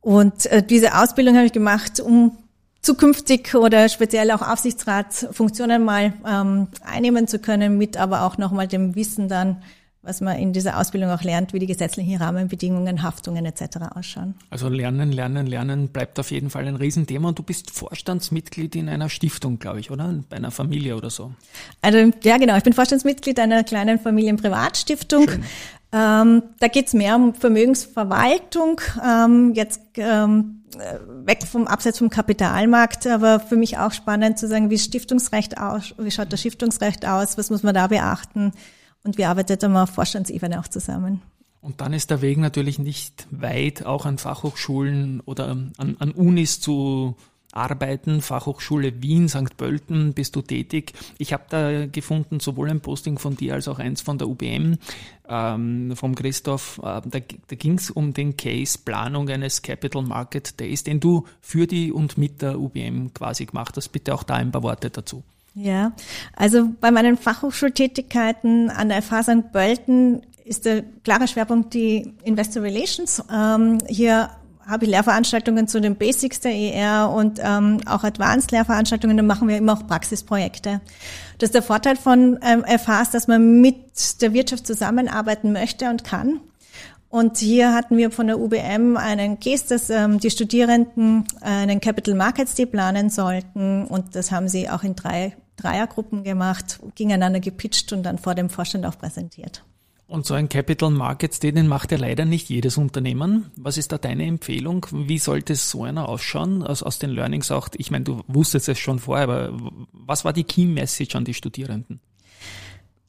Und 0.00 0.46
äh, 0.46 0.62
diese 0.62 0.94
Ausbildung 0.98 1.36
habe 1.36 1.46
ich 1.46 1.52
gemacht, 1.52 2.00
um 2.00 2.36
zukünftig 2.82 3.54
oder 3.54 3.88
speziell 3.88 4.30
auch 4.30 4.42
Aufsichtsratsfunktionen 4.42 5.84
mal 5.84 6.12
ähm, 6.26 6.68
einnehmen 6.84 7.26
zu 7.26 7.38
können, 7.38 7.76
mit 7.78 7.96
aber 7.96 8.22
auch 8.22 8.38
nochmal 8.38 8.68
dem 8.68 8.94
Wissen 8.94 9.28
dann, 9.28 9.62
was 10.02 10.22
man 10.22 10.38
in 10.38 10.52
dieser 10.52 10.78
Ausbildung 10.78 11.10
auch 11.10 11.22
lernt, 11.22 11.52
wie 11.52 11.58
die 11.58 11.66
gesetzlichen 11.66 12.16
Rahmenbedingungen, 12.16 13.02
Haftungen 13.02 13.44
etc. 13.44 13.78
ausschauen. 13.94 14.34
Also 14.48 14.68
Lernen, 14.68 15.12
Lernen, 15.12 15.46
Lernen 15.46 15.88
bleibt 15.88 16.18
auf 16.18 16.30
jeden 16.30 16.48
Fall 16.48 16.66
ein 16.66 16.76
Riesenthema 16.76 17.28
und 17.28 17.38
du 17.38 17.42
bist 17.42 17.70
Vorstandsmitglied 17.70 18.76
in 18.76 18.88
einer 18.88 19.10
Stiftung, 19.10 19.58
glaube 19.58 19.80
ich, 19.80 19.90
oder? 19.90 20.14
Bei 20.30 20.36
einer 20.36 20.50
Familie 20.50 20.96
oder 20.96 21.10
so. 21.10 21.32
Also 21.82 21.98
ja, 22.24 22.38
genau. 22.38 22.56
Ich 22.56 22.64
bin 22.64 22.72
Vorstandsmitglied 22.72 23.38
einer 23.38 23.62
kleinen 23.62 23.98
Familienprivatstiftung. 23.98 25.28
Ähm, 25.92 26.42
da 26.60 26.68
geht's 26.68 26.94
mehr 26.94 27.16
um 27.16 27.34
Vermögensverwaltung, 27.34 28.80
ähm, 29.04 29.54
jetzt 29.54 29.80
ähm, 29.96 30.62
weg 31.24 31.44
vom 31.44 31.66
Abseits 31.66 31.98
vom 31.98 32.10
Kapitalmarkt, 32.10 33.08
aber 33.08 33.40
für 33.40 33.56
mich 33.56 33.76
auch 33.76 33.92
spannend 33.92 34.38
zu 34.38 34.46
sagen, 34.46 34.70
wie 34.70 34.78
Stiftungsrecht 34.78 35.58
aus, 35.58 35.94
wie 35.98 36.10
schaut 36.12 36.32
das 36.32 36.40
Stiftungsrecht 36.40 37.04
aus, 37.06 37.36
was 37.36 37.50
muss 37.50 37.64
man 37.64 37.74
da 37.74 37.88
beachten? 37.88 38.52
Und 39.02 39.18
wir 39.18 39.28
arbeiten 39.28 39.72
mal 39.72 39.84
auf 39.84 39.90
Vorstandsebene 39.90 40.60
auch 40.60 40.68
zusammen. 40.68 41.22
Und 41.62 41.80
dann 41.80 41.92
ist 41.92 42.10
der 42.10 42.22
Weg 42.22 42.38
natürlich 42.38 42.78
nicht 42.78 43.26
weit, 43.30 43.84
auch 43.84 44.06
an 44.06 44.18
Fachhochschulen 44.18 45.20
oder 45.20 45.48
an, 45.48 45.72
an 45.98 46.10
Unis 46.12 46.60
zu 46.60 47.16
arbeiten. 47.52 48.22
Fachhochschule 48.22 49.02
Wien, 49.02 49.28
St. 49.28 49.56
Pölten 49.56 50.14
bist 50.14 50.36
du 50.36 50.42
tätig. 50.42 50.92
Ich 51.18 51.32
habe 51.32 51.44
da 51.48 51.86
gefunden, 51.86 52.40
sowohl 52.40 52.70
ein 52.70 52.80
Posting 52.80 53.18
von 53.18 53.36
dir 53.36 53.54
als 53.54 53.68
auch 53.68 53.78
eins 53.78 54.00
von 54.00 54.18
der 54.18 54.28
UBM, 54.28 54.78
ähm, 55.28 55.92
vom 55.96 56.14
Christoph. 56.14 56.78
Äh, 56.78 57.02
da 57.04 57.20
da 57.20 57.56
ging 57.56 57.74
es 57.74 57.90
um 57.90 58.14
den 58.14 58.36
Case 58.36 58.78
Planung 58.82 59.28
eines 59.28 59.62
Capital 59.62 60.02
Market 60.02 60.58
Days, 60.60 60.84
den 60.84 61.00
du 61.00 61.26
für 61.40 61.66
die 61.66 61.92
und 61.92 62.18
mit 62.18 62.40
der 62.40 62.58
UBM 62.58 63.12
quasi 63.12 63.46
gemacht 63.46 63.76
hast. 63.76 63.88
Bitte 63.88 64.14
auch 64.14 64.22
da 64.22 64.34
ein 64.34 64.52
paar 64.52 64.62
Worte 64.62 64.90
dazu. 64.90 65.24
Ja, 65.54 65.92
also 66.36 66.68
bei 66.80 66.90
meinen 66.90 67.16
Fachhochschultätigkeiten 67.16 68.70
an 68.70 68.88
der 68.88 69.02
FH 69.02 69.24
St. 69.24 69.52
Pölten 69.52 70.22
ist 70.44 70.64
der 70.64 70.82
klare 71.04 71.28
Schwerpunkt 71.28 71.74
die 71.74 72.14
Investor 72.24 72.62
Relations. 72.62 73.22
Ähm, 73.32 73.78
hier 73.88 74.30
habe 74.66 74.84
ich 74.84 74.90
Lehrveranstaltungen 74.90 75.66
zu 75.66 75.80
den 75.80 75.96
Basics 75.96 76.40
der 76.40 76.52
ER 76.52 77.10
und 77.10 77.40
ähm, 77.42 77.80
auch 77.86 78.04
Advanced 78.04 78.52
Lehrveranstaltungen, 78.52 79.16
da 79.16 79.22
machen 79.22 79.48
wir 79.48 79.56
immer 79.56 79.72
auch 79.72 79.86
Praxisprojekte. 79.86 80.80
Das 81.38 81.48
ist 81.48 81.54
der 81.54 81.62
Vorteil 81.62 81.96
von 81.96 82.38
ähm, 82.42 82.64
FHs, 82.64 83.10
dass 83.10 83.26
man 83.26 83.60
mit 83.60 84.22
der 84.22 84.32
Wirtschaft 84.32 84.66
zusammenarbeiten 84.66 85.52
möchte 85.52 85.90
und 85.90 86.04
kann. 86.04 86.40
Und 87.10 87.38
hier 87.38 87.74
hatten 87.74 87.96
wir 87.96 88.12
von 88.12 88.28
der 88.28 88.38
UBM 88.38 88.96
einen 88.96 89.40
Case, 89.40 89.64
dass 89.68 89.90
ähm, 89.90 90.20
die 90.20 90.30
Studierenden 90.30 91.24
einen 91.40 91.80
Capital 91.80 92.14
Markets 92.14 92.54
Day 92.54 92.66
planen 92.66 93.10
sollten. 93.10 93.84
Und 93.84 94.14
das 94.14 94.30
haben 94.30 94.48
sie 94.48 94.70
auch 94.70 94.84
in 94.84 94.94
drei 94.94 95.36
Dreiergruppen 95.56 96.22
gemacht, 96.22 96.78
gegeneinander 96.94 97.40
gepitcht 97.40 97.92
und 97.92 98.04
dann 98.04 98.16
vor 98.16 98.36
dem 98.36 98.48
Vorstand 98.48 98.86
auch 98.86 98.96
präsentiert. 98.96 99.64
Und 100.06 100.24
so 100.24 100.34
ein 100.34 100.48
Capital 100.48 100.90
Markets 100.90 101.40
Day, 101.40 101.52
den 101.52 101.66
macht 101.66 101.92
ja 101.92 101.98
leider 101.98 102.24
nicht 102.24 102.48
jedes 102.48 102.76
Unternehmen. 102.76 103.50
Was 103.56 103.76
ist 103.76 103.92
da 103.92 103.98
deine 103.98 104.26
Empfehlung? 104.26 104.86
Wie 104.90 105.18
sollte 105.18 105.54
so 105.56 105.84
einer 105.84 106.08
ausschauen? 106.08 106.62
Also 106.62 106.86
aus 106.86 107.00
den 107.00 107.10
Learnings 107.10 107.50
auch, 107.50 107.68
ich 107.76 107.90
meine, 107.90 108.04
du 108.04 108.22
wusstest 108.28 108.68
es 108.68 108.78
schon 108.78 109.00
vorher, 109.00 109.24
aber 109.24 109.52
was 109.92 110.24
war 110.24 110.32
die 110.32 110.44
Key 110.44 110.66
Message 110.66 111.14
an 111.14 111.24
die 111.24 111.34
Studierenden? 111.34 112.00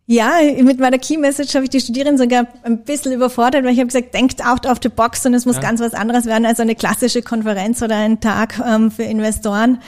Ja, 0.08 0.40
mit 0.62 0.80
meiner 0.80 0.98
Key 0.98 1.18
Message 1.18 1.54
habe 1.56 1.64
ich 1.64 1.70
die 1.70 1.80
Studierenden 1.80 2.18
sogar 2.18 2.48
ein 2.64 2.84
bisschen 2.84 3.14
überfordert, 3.14 3.64
weil 3.64 3.72
ich 3.72 3.80
habe 3.80 3.88
gesagt, 3.88 4.14
denkt 4.14 4.46
out 4.46 4.66
of 4.66 4.80
the 4.84 4.90
box 4.90 5.26
und 5.26 5.34
es 5.34 5.46
muss 5.46 5.56
ja. 5.56 5.62
ganz 5.62 5.80
was 5.80 5.94
anderes 5.94 6.26
werden 6.26 6.46
als 6.46 6.60
eine 6.60 6.76
klassische 6.76 7.22
Konferenz 7.22 7.82
oder 7.82 7.96
ein 7.96 8.20
Tag 8.20 8.60
ähm, 8.66 8.92
für 8.92 9.04
Investoren. 9.04 9.80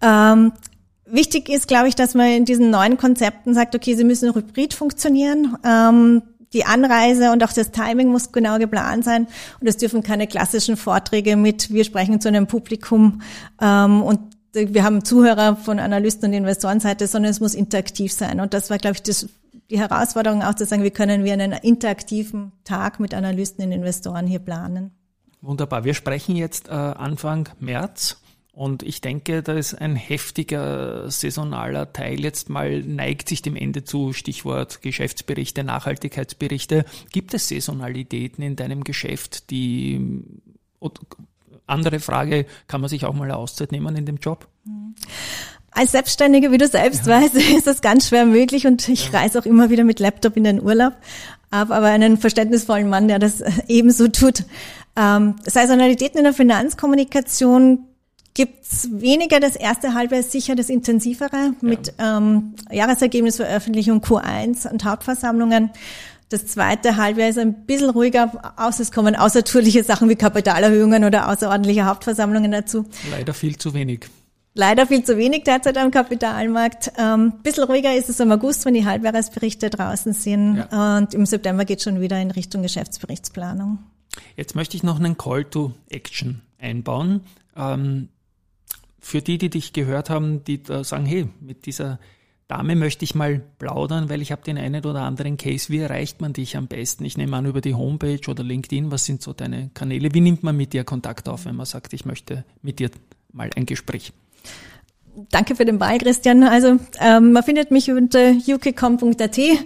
Ähm, 0.00 0.52
wichtig 1.06 1.48
ist, 1.48 1.68
glaube 1.68 1.88
ich, 1.88 1.94
dass 1.94 2.14
man 2.14 2.28
in 2.28 2.44
diesen 2.44 2.70
neuen 2.70 2.96
Konzepten 2.96 3.54
sagt, 3.54 3.74
okay, 3.74 3.94
sie 3.94 4.04
müssen 4.04 4.34
hybrid 4.34 4.74
funktionieren. 4.74 5.56
Ähm, 5.64 6.22
die 6.52 6.64
Anreise 6.64 7.30
und 7.30 7.44
auch 7.44 7.52
das 7.52 7.70
Timing 7.70 8.08
muss 8.08 8.32
genau 8.32 8.58
geplant 8.58 9.04
sein. 9.04 9.26
Und 9.60 9.66
es 9.66 9.76
dürfen 9.76 10.02
keine 10.02 10.26
klassischen 10.26 10.76
Vorträge 10.76 11.36
mit, 11.36 11.72
wir 11.72 11.84
sprechen 11.84 12.20
zu 12.20 12.28
einem 12.28 12.46
Publikum 12.46 13.20
ähm, 13.60 14.02
und 14.02 14.20
wir 14.54 14.82
haben 14.82 15.04
Zuhörer 15.04 15.56
von 15.56 15.78
Analysten 15.78 16.30
und 16.30 16.32
Investorenseite, 16.32 17.06
sondern 17.06 17.30
es 17.30 17.38
muss 17.38 17.54
interaktiv 17.54 18.12
sein. 18.12 18.40
Und 18.40 18.54
das 18.54 18.70
war, 18.70 18.78
glaube 18.78 18.96
ich, 18.96 19.02
das, 19.02 19.28
die 19.70 19.78
Herausforderung 19.78 20.42
auch 20.42 20.54
zu 20.54 20.64
sagen, 20.64 20.82
wie 20.82 20.90
können 20.90 21.24
wir 21.24 21.32
einen 21.32 21.52
interaktiven 21.52 22.52
Tag 22.64 23.00
mit 23.00 23.14
Analysten 23.14 23.64
und 23.64 23.72
Investoren 23.72 24.26
hier 24.26 24.38
planen. 24.38 24.92
Wunderbar. 25.40 25.84
Wir 25.84 25.94
sprechen 25.94 26.36
jetzt 26.36 26.68
äh, 26.68 26.72
Anfang 26.72 27.48
März. 27.60 28.20
Und 28.52 28.82
ich 28.82 29.00
denke, 29.00 29.44
da 29.44 29.52
ist 29.52 29.74
ein 29.74 29.94
heftiger 29.94 31.08
saisonaler 31.12 31.92
Teil 31.92 32.24
jetzt 32.24 32.48
mal 32.48 32.82
neigt 32.82 33.28
sich 33.28 33.40
dem 33.40 33.54
Ende 33.54 33.84
zu, 33.84 34.12
Stichwort 34.12 34.82
Geschäftsberichte, 34.82 35.62
Nachhaltigkeitsberichte. 35.62 36.84
Gibt 37.12 37.34
es 37.34 37.46
Saisonalitäten 37.46 38.42
in 38.42 38.56
deinem 38.56 38.82
Geschäft, 38.82 39.50
die 39.50 40.24
andere 41.68 42.00
Frage, 42.00 42.46
kann 42.66 42.80
man 42.80 42.90
sich 42.90 43.04
auch 43.04 43.14
mal 43.14 43.24
eine 43.24 43.36
Auszeit 43.36 43.70
nehmen 43.70 43.94
in 43.94 44.06
dem 44.06 44.16
Job? 44.16 44.48
Als 45.70 45.92
Selbstständiger, 45.92 46.50
wie 46.50 46.58
du 46.58 46.66
selbst 46.66 47.06
ja. 47.06 47.20
weißt, 47.20 47.34
ist 47.56 47.66
das 47.66 47.80
ganz 47.80 48.08
schwer 48.08 48.24
möglich 48.24 48.66
und 48.66 48.88
ich 48.88 49.10
ja. 49.12 49.20
reise 49.20 49.38
auch 49.38 49.46
immer 49.46 49.70
wieder 49.70 49.84
mit 49.84 50.00
Laptop 50.00 50.36
in 50.36 50.44
den 50.44 50.62
Urlaub. 50.62 50.94
Habe 51.50 51.74
aber 51.74 51.86
einen 51.86 52.18
verständnisvollen 52.18 52.88
Mann, 52.88 53.08
der 53.08 53.18
das 53.18 53.42
ebenso 53.68 54.08
tut. 54.08 54.44
Ähm, 54.96 55.36
Saisonalitäten 55.44 56.18
in 56.18 56.24
der 56.24 56.32
Finanzkommunikation 56.32 57.84
gibt's 58.34 58.88
weniger. 58.92 59.40
Das 59.40 59.56
erste 59.56 59.94
Halbjahr 59.94 60.20
ist 60.20 60.32
sicher 60.32 60.54
das 60.54 60.68
intensivere 60.68 61.54
mit 61.60 61.94
ja. 61.98 62.18
ähm, 62.18 62.54
Jahresergebnisveröffentlichung 62.70 64.00
Q1 64.00 64.70
und 64.70 64.84
Hauptversammlungen. 64.84 65.70
Das 66.30 66.46
zweite 66.46 66.96
Halbjahr 66.96 67.30
ist 67.30 67.38
ein 67.38 67.64
bisschen 67.64 67.88
ruhiger, 67.88 68.54
außer 68.56 68.82
es 68.82 68.92
kommen 68.92 69.16
außertourliche 69.16 69.82
Sachen 69.82 70.10
wie 70.10 70.16
Kapitalerhöhungen 70.16 71.04
oder 71.04 71.28
außerordentliche 71.30 71.86
Hauptversammlungen 71.86 72.52
dazu. 72.52 72.84
Leider 73.10 73.32
viel 73.32 73.56
zu 73.56 73.72
wenig. 73.72 74.06
Leider 74.54 74.86
viel 74.86 75.04
zu 75.04 75.16
wenig 75.16 75.44
derzeit 75.44 75.76
am 75.78 75.90
Kapitalmarkt. 75.90 76.92
Ähm, 76.98 77.34
bisschen 77.42 77.64
ruhiger 77.64 77.94
ist 77.94 78.08
es 78.08 78.18
im 78.18 78.32
August, 78.32 78.64
wenn 78.64 78.74
die 78.74 78.84
Halbjahresberichte 78.84 79.70
draußen 79.70 80.12
sind. 80.12 80.56
Ja. 80.56 80.98
Und 80.98 81.14
im 81.14 81.26
September 81.26 81.64
geht 81.64 81.82
schon 81.82 82.00
wieder 82.00 82.20
in 82.20 82.30
Richtung 82.30 82.62
Geschäftsberichtsplanung. 82.62 83.78
Jetzt 84.36 84.54
möchte 84.54 84.76
ich 84.76 84.82
noch 84.82 84.98
einen 84.98 85.16
Call 85.16 85.44
to 85.44 85.72
Action 85.90 86.42
einbauen. 86.58 87.20
Ähm, 87.56 88.08
für 88.98 89.22
die, 89.22 89.38
die 89.38 89.50
dich 89.50 89.72
gehört 89.72 90.10
haben, 90.10 90.44
die 90.44 90.62
da 90.62 90.82
sagen, 90.84 91.06
hey, 91.06 91.28
mit 91.40 91.66
dieser 91.66 91.98
Dame 92.48 92.76
möchte 92.76 93.04
ich 93.04 93.14
mal 93.14 93.42
plaudern, 93.58 94.08
weil 94.08 94.22
ich 94.22 94.32
habe 94.32 94.42
den 94.42 94.56
einen 94.56 94.84
oder 94.84 95.02
anderen 95.02 95.36
Case. 95.36 95.70
Wie 95.70 95.78
erreicht 95.78 96.20
man 96.20 96.32
dich 96.32 96.56
am 96.56 96.66
besten? 96.66 97.04
Ich 97.04 97.16
nehme 97.18 97.36
an 97.36 97.46
über 97.46 97.60
die 97.60 97.74
Homepage 97.74 98.28
oder 98.28 98.42
LinkedIn. 98.42 98.90
Was 98.90 99.04
sind 99.04 99.22
so 99.22 99.34
deine 99.34 99.70
Kanäle? 99.74 100.14
Wie 100.14 100.20
nimmt 100.20 100.42
man 100.42 100.56
mit 100.56 100.72
dir 100.72 100.84
Kontakt 100.84 101.28
auf, 101.28 101.44
wenn 101.44 101.56
man 101.56 101.66
sagt, 101.66 101.92
ich 101.92 102.06
möchte 102.06 102.44
mit 102.62 102.80
dir 102.80 102.90
mal 103.32 103.50
ein 103.54 103.66
Gespräch? 103.66 104.12
Danke 105.30 105.56
für 105.56 105.64
den 105.64 105.78
Ball, 105.78 105.98
Christian. 105.98 106.42
Also 106.42 106.78
ähm, 107.00 107.32
man 107.32 107.42
findet 107.42 107.70
mich 107.70 107.90
unter 107.90 108.30
ukcom.at. 108.30 109.38
Mhm. 109.38 109.58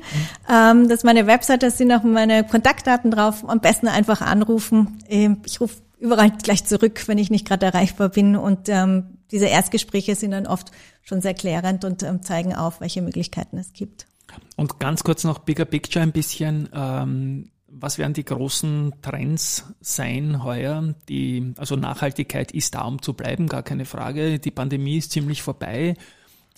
Ähm, 0.49 0.89
das 0.89 0.99
ist 0.99 1.05
meine 1.05 1.27
Webseite, 1.27 1.67
da 1.67 1.71
sind 1.71 1.93
auch 1.93 2.03
meine 2.03 2.45
Kontaktdaten 2.45 3.11
drauf. 3.11 3.49
Am 3.49 3.61
besten 3.61 3.89
einfach 3.89 4.21
anrufen. 4.21 4.99
Ähm, 5.09 5.43
ich 5.45 5.61
rufe 5.61 5.77
überall 5.99 6.33
gleich 6.43 6.65
zurück, 6.65 7.07
wenn 7.07 7.19
ich 7.19 7.31
nicht 7.31 7.47
gerade 7.47 7.67
erreichbar 7.67 8.09
bin. 8.09 8.37
Und 8.37 8.69
ähm, 8.69 9.19
diese 9.31 9.47
Erstgespräche 9.47 10.15
sind 10.15 10.33
dann 10.33 10.47
oft 10.47 10.73
schon 11.03 11.21
sehr 11.21 11.35
klärend 11.35 11.85
und 11.85 12.03
ähm, 12.03 12.23
zeigen 12.23 12.55
auf, 12.55 12.81
welche 12.81 13.03
Möglichkeiten 13.03 13.59
es 13.59 13.73
gibt. 13.73 14.07
Und 14.57 14.81
ganz 14.81 15.05
kurz 15.05 15.25
noch 15.25 15.39
Bigger 15.39 15.65
Picture 15.65 16.03
ein 16.03 16.13
bisschen. 16.13 16.69
Ähm, 16.75 17.52
was 17.79 17.99
werden 17.99 18.13
die 18.13 18.25
großen 18.25 18.95
Trends 19.03 19.65
sein 19.81 20.45
heuer? 20.45 20.95
Die, 21.09 21.55
also 21.57 21.77
Nachhaltigkeit 21.77 22.53
ist 22.53 22.75
da, 22.75 22.83
um 22.83 23.01
zu 23.01 23.15
bleiben, 23.15 23.49
gar 23.49 23.63
keine 23.63 23.85
Frage. 23.85 24.39
Die 24.39 24.51
Pandemie 24.51 24.99
ist 24.99 25.13
ziemlich 25.13 25.43
vorbei. 25.43 25.97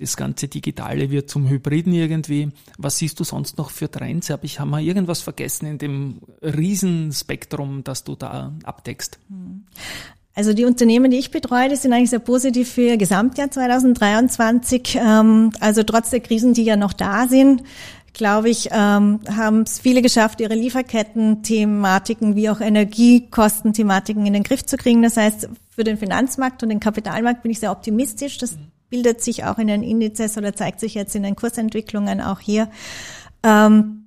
Das 0.00 0.16
ganze 0.16 0.48
Digitale 0.48 1.11
wird 1.11 1.31
zum 1.31 1.48
Hybriden 1.48 1.92
irgendwie. 1.92 2.50
Was 2.79 2.98
siehst 2.98 3.20
du 3.20 3.24
sonst 3.24 3.59
noch 3.59 3.70
für 3.70 3.88
Trends? 3.88 4.29
Hab 4.29 4.42
ich, 4.42 4.59
haben 4.59 4.70
wir 4.70 4.81
irgendwas 4.81 5.20
vergessen 5.20 5.66
in 5.66 5.79
dem 5.79 6.20
Riesenspektrum, 6.42 7.85
das 7.85 8.03
du 8.03 8.16
da 8.16 8.53
abdeckst? 8.64 9.20
Also 10.35 10.53
die 10.53 10.64
Unternehmen, 10.64 11.12
die 11.12 11.18
ich 11.18 11.31
betreue, 11.31 11.68
die 11.68 11.77
sind 11.77 11.92
eigentlich 11.92 12.11
sehr 12.11 12.18
positiv 12.18 12.72
für 12.72 12.83
ihr 12.83 12.96
Gesamtjahr 12.96 13.53
2023. 13.53 14.98
Ähm, 15.00 15.53
also 15.61 15.85
trotz 15.85 16.11
der 16.11 16.20
Krisen, 16.20 16.55
die 16.55 16.64
ja 16.64 16.77
noch 16.77 16.92
da 16.92 17.29
sind, 17.29 17.62
glaube 18.14 18.48
ich, 18.48 18.68
ähm, 18.70 19.20
haben 19.37 19.62
es 19.62 19.79
viele 19.79 20.00
geschafft, 20.00 20.40
ihre 20.40 20.55
Lieferketten-Thematiken 20.55 22.37
wie 22.37 22.48
auch 22.48 22.61
Energiekosten-Thematiken 22.61 24.24
in 24.24 24.33
den 24.33 24.44
Griff 24.44 24.64
zu 24.64 24.77
kriegen. 24.77 25.03
Das 25.03 25.16
heißt, 25.16 25.48
für 25.68 25.85
den 25.85 25.98
Finanzmarkt 25.98 26.62
und 26.62 26.70
den 26.70 26.81
Kapitalmarkt 26.81 27.42
bin 27.42 27.50
ich 27.50 27.61
sehr 27.61 27.72
optimistisch. 27.72 28.38
Das 28.38 28.57
bildet 28.88 29.22
sich 29.22 29.44
auch 29.44 29.59
in 29.59 29.66
den 29.66 29.83
Indizes 29.83 30.38
oder 30.38 30.55
zeigt 30.55 30.81
sich 30.81 30.94
jetzt 30.94 31.16
in 31.16 31.24
den 31.24 31.37
Kursentwicklungen 31.37 32.20
auch 32.20 32.40
hier. 32.40 32.70
Ähm, 33.42 34.05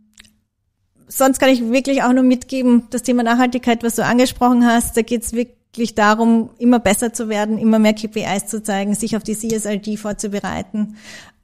sonst 1.08 1.40
kann 1.40 1.50
ich 1.50 1.70
wirklich 1.70 2.04
auch 2.04 2.14
nur 2.14 2.24
mitgeben, 2.24 2.84
das 2.90 3.04
Thema 3.04 3.24
Nachhaltigkeit, 3.24 3.84
was 3.84 3.96
du 3.96 4.06
angesprochen 4.06 4.66
hast, 4.66 4.96
da 4.96 5.02
geht 5.02 5.24
es 5.24 5.34
wirklich 5.34 5.96
darum, 5.96 6.52
immer 6.58 6.80
besser 6.80 7.14
zu 7.14 7.28
werden, 7.28 7.58
immer 7.58 7.80
mehr 7.80 7.94
KPIs 7.94 8.48
zu 8.48 8.64
zeigen, 8.64 8.96
sich 8.96 9.18
auf 9.18 9.24
die 9.24 9.36
CSLD 9.36 9.98
vorzubereiten. 9.98 10.96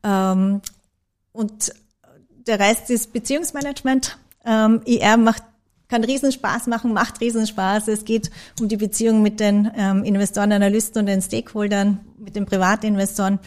Ähm, 0.03 0.61
und 1.33 1.73
der 2.47 2.59
Rest 2.59 2.89
ist 2.89 3.13
Beziehungsmanagement. 3.13 4.17
Ähm, 4.45 4.81
IR 4.85 5.17
macht 5.17 5.43
kann 5.89 6.03
Riesenspaß 6.03 6.67
machen, 6.67 6.91
macht 6.91 7.21
Riesenspaß. 7.21 7.87
Es 7.87 8.03
geht 8.03 8.31
um 8.59 8.67
die 8.67 8.77
Beziehung 8.77 9.21
mit 9.21 9.39
den 9.39 9.69
ähm, 9.75 10.03
Investoren, 10.03 10.51
Analysten 10.51 11.01
und 11.01 11.05
den 11.05 11.21
Stakeholdern, 11.21 11.99
mit 12.17 12.35
den 12.35 12.47
Privatinvestoren. 12.47 13.37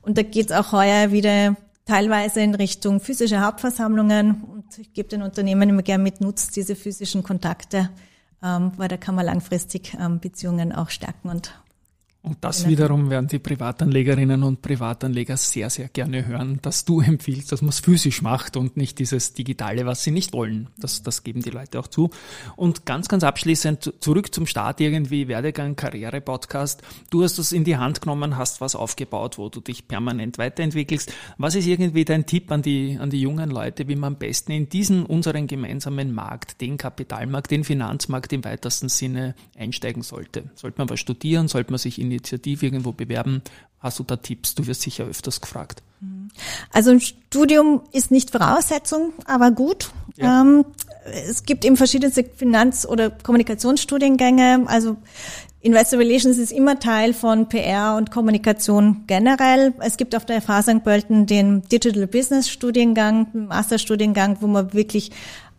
Und 0.00 0.16
da 0.16 0.22
geht 0.22 0.50
es 0.50 0.56
auch 0.56 0.72
heuer 0.72 1.12
wieder 1.12 1.56
teilweise 1.84 2.40
in 2.40 2.54
Richtung 2.54 3.00
physische 3.00 3.40
Hauptversammlungen. 3.44 4.42
Und 4.44 4.78
ich 4.78 4.94
gebe 4.94 5.10
den 5.10 5.20
Unternehmen 5.20 5.68
immer 5.68 5.82
gern 5.82 6.02
mit, 6.02 6.22
nutzt 6.22 6.56
diese 6.56 6.74
physischen 6.74 7.22
Kontakte, 7.22 7.90
ähm, 8.42 8.72
weil 8.78 8.88
da 8.88 8.96
kann 8.96 9.14
man 9.14 9.26
langfristig 9.26 9.94
ähm, 10.00 10.20
Beziehungen 10.20 10.72
auch 10.72 10.88
stärken 10.88 11.28
und 11.28 11.52
und 12.22 12.36
das 12.42 12.68
wiederum 12.68 13.08
werden 13.08 13.28
die 13.28 13.38
Privatanlegerinnen 13.38 14.42
und 14.42 14.60
Privatanleger 14.60 15.38
sehr, 15.38 15.70
sehr 15.70 15.88
gerne 15.88 16.26
hören, 16.26 16.58
dass 16.60 16.84
du 16.84 17.00
empfiehlst, 17.00 17.50
dass 17.50 17.62
man 17.62 17.70
es 17.70 17.80
physisch 17.80 18.20
macht 18.20 18.58
und 18.58 18.76
nicht 18.76 18.98
dieses 18.98 19.32
Digitale, 19.32 19.86
was 19.86 20.04
sie 20.04 20.10
nicht 20.10 20.34
wollen. 20.34 20.68
Das, 20.78 21.02
das 21.02 21.22
geben 21.22 21.40
die 21.40 21.48
Leute 21.48 21.80
auch 21.80 21.86
zu. 21.86 22.10
Und 22.56 22.84
ganz, 22.84 23.08
ganz 23.08 23.24
abschließend 23.24 23.94
zurück 24.00 24.34
zum 24.34 24.44
Start 24.46 24.82
irgendwie, 24.82 25.28
Werdegang, 25.28 25.76
Karriere, 25.76 26.20
Podcast. 26.20 26.82
Du 27.08 27.22
hast 27.22 27.38
das 27.38 27.52
in 27.52 27.64
die 27.64 27.78
Hand 27.78 28.02
genommen, 28.02 28.36
hast 28.36 28.60
was 28.60 28.76
aufgebaut, 28.76 29.38
wo 29.38 29.48
du 29.48 29.60
dich 29.60 29.88
permanent 29.88 30.36
weiterentwickelst. 30.36 31.14
Was 31.38 31.54
ist 31.54 31.66
irgendwie 31.66 32.04
dein 32.04 32.26
Tipp 32.26 32.52
an 32.52 32.60
die, 32.60 32.98
an 33.00 33.08
die 33.08 33.22
jungen 33.22 33.48
Leute, 33.48 33.88
wie 33.88 33.96
man 33.96 34.12
am 34.12 34.18
besten 34.18 34.52
in 34.52 34.68
diesen 34.68 35.06
unseren 35.06 35.46
gemeinsamen 35.46 36.12
Markt, 36.12 36.60
den 36.60 36.76
Kapitalmarkt, 36.76 37.50
den 37.50 37.64
Finanzmarkt 37.64 38.34
im 38.34 38.44
weitesten 38.44 38.90
Sinne 38.90 39.34
einsteigen 39.56 40.02
sollte? 40.02 40.50
Sollte 40.54 40.76
man 40.76 40.90
was 40.90 41.00
studieren? 41.00 41.48
Sollte 41.48 41.72
man 41.72 41.78
sich 41.78 41.98
in 41.98 42.09
Initiative 42.10 42.66
irgendwo 42.66 42.92
bewerben? 42.92 43.42
Hast 43.78 43.98
du 43.98 44.04
da 44.04 44.16
Tipps? 44.16 44.54
Du 44.54 44.66
wirst 44.66 44.82
sicher 44.82 45.04
öfters 45.04 45.40
gefragt. 45.40 45.82
Also 46.72 46.90
ein 46.90 47.00
Studium 47.00 47.82
ist 47.92 48.10
nicht 48.10 48.30
Voraussetzung, 48.30 49.12
aber 49.26 49.50
gut. 49.50 49.90
Ja. 50.16 50.42
Ähm, 50.42 50.64
es 51.04 51.44
gibt 51.44 51.64
eben 51.64 51.76
verschiedene 51.76 52.12
Finanz- 52.12 52.86
oder 52.86 53.10
Kommunikationsstudiengänge. 53.10 54.64
Also 54.66 54.96
Investor 55.60 55.98
Relations 55.98 56.38
ist 56.38 56.52
immer 56.52 56.78
Teil 56.78 57.12
von 57.12 57.48
PR 57.48 57.96
und 57.96 58.10
Kommunikation 58.10 59.04
generell. 59.06 59.74
Es 59.80 59.98
gibt 59.98 60.14
auf 60.14 60.24
der 60.24 60.40
FH 60.40 60.62
St. 60.62 60.84
Pölten 60.84 61.26
den 61.26 61.62
Digital 61.62 62.06
Business 62.06 62.48
Studiengang, 62.48 63.28
Masterstudiengang, 63.32 64.38
wo 64.40 64.46
man 64.46 64.72
wirklich 64.72 65.10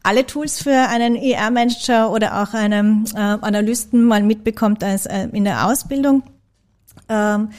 alle 0.04 0.26
Tools 0.26 0.64
für 0.64 0.90
einen 0.90 1.16
ER-Manager 1.16 2.12
oder 2.12 2.42
auch 2.42 2.56
einen 2.56 3.06
äh, 3.14 3.20
Analysten 3.20 4.04
mal 4.04 4.24
mitbekommt 4.24 4.84
als 4.84 5.06
äh, 5.06 5.28
in 5.32 5.44
der 5.44 5.68
Ausbildung. 5.68 6.24
Ähm, 7.12 7.50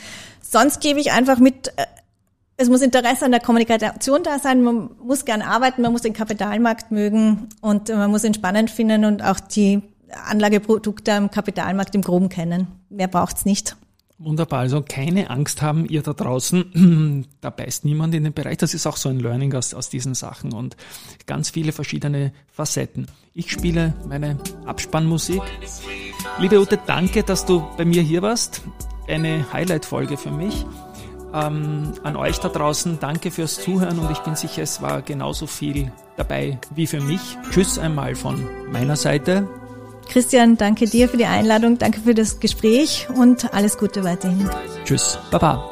sonst 0.41 0.81
gebe 0.81 0.99
ich 0.99 1.13
einfach 1.13 1.39
mit, 1.39 1.69
äh, 1.77 1.85
es 2.57 2.69
muss 2.69 2.81
Interesse 2.81 3.27
an 3.27 3.33
der 3.33 3.41
Kommunikation 3.41 4.23
da 4.23 4.39
sein, 4.39 4.63
man 4.63 4.91
muss 5.05 5.25
gern 5.25 5.43
arbeiten, 5.43 5.83
man 5.83 5.93
muss 5.93 6.03
den 6.03 6.15
Kapitalmarkt 6.15 6.91
mögen 6.91 7.49
und 7.61 7.89
man 7.89 8.11
muss 8.11 8.25
ihn 8.25 8.35
spannend 8.35 8.71
finden 8.71 9.05
und 9.05 9.23
auch 9.23 9.41
die 9.41 9.83
Anlageprodukte 10.29 11.13
am 11.13 11.31
Kapitalmarkt 11.31 11.95
im 11.95 12.03
Groben 12.03 12.29
kennen. 12.29 12.69
Mehr 12.89 13.09
braucht's 13.09 13.45
nicht. 13.45 13.77
Wunderbar, 14.19 14.61
also 14.61 14.85
keine 14.87 15.31
Angst 15.31 15.63
haben, 15.63 15.85
ihr 15.87 16.03
da 16.03 16.13
draußen, 16.13 17.27
da 17.41 17.51
beißt 17.51 17.85
niemand 17.85 18.15
in 18.15 18.23
den 18.23 18.33
Bereich. 18.33 18.59
Das 18.59 18.73
ist 18.73 18.87
auch 18.87 18.97
so 18.97 19.09
ein 19.09 19.19
Learning 19.19 19.53
aus, 19.55 19.75
aus 19.75 19.89
diesen 19.89 20.15
Sachen 20.15 20.53
und 20.53 20.77
ganz 21.27 21.51
viele 21.51 21.73
verschiedene 21.73 22.33
Facetten. 22.53 23.09
Ich 23.35 23.51
spiele 23.51 23.95
meine 24.07 24.39
Abspannmusik. 24.65 25.43
Liebe 26.39 26.61
Ute, 26.61 26.79
danke, 26.87 27.25
dass 27.25 27.47
du 27.47 27.65
bei 27.77 27.85
mir 27.85 28.03
hier 28.03 28.23
warst. 28.23 28.63
Eine 29.09 29.53
Highlight-Folge 29.53 30.17
für 30.17 30.31
mich. 30.31 30.67
Ähm, 31.35 31.93
an 32.03 32.17
euch 32.17 32.39
da 32.39 32.49
draußen, 32.49 32.99
danke 33.01 33.31
fürs 33.31 33.61
Zuhören 33.61 33.99
und 33.99 34.11
ich 34.11 34.19
bin 34.19 34.37
sicher, 34.37 34.63
es 34.63 34.83
war 34.83 35.01
genauso 35.01 35.47
viel 35.47 35.91
dabei 36.17 36.59
wie 36.75 36.87
für 36.87 37.01
mich. 37.01 37.39
Tschüss 37.51 37.79
einmal 37.79 38.15
von 38.15 38.47
meiner 38.71 38.97
Seite. 38.97 39.49
Christian, 40.09 40.59
danke 40.59 40.85
dir 40.87 41.09
für 41.09 41.17
die 41.17 41.25
Einladung, 41.25 41.79
danke 41.79 42.01
für 42.01 42.15
das 42.15 42.39
Gespräch 42.39 43.09
und 43.17 43.55
alles 43.55 43.79
Gute 43.79 44.05
weiterhin. 44.05 44.49
Tschüss, 44.85 45.19
Baba. 45.31 45.72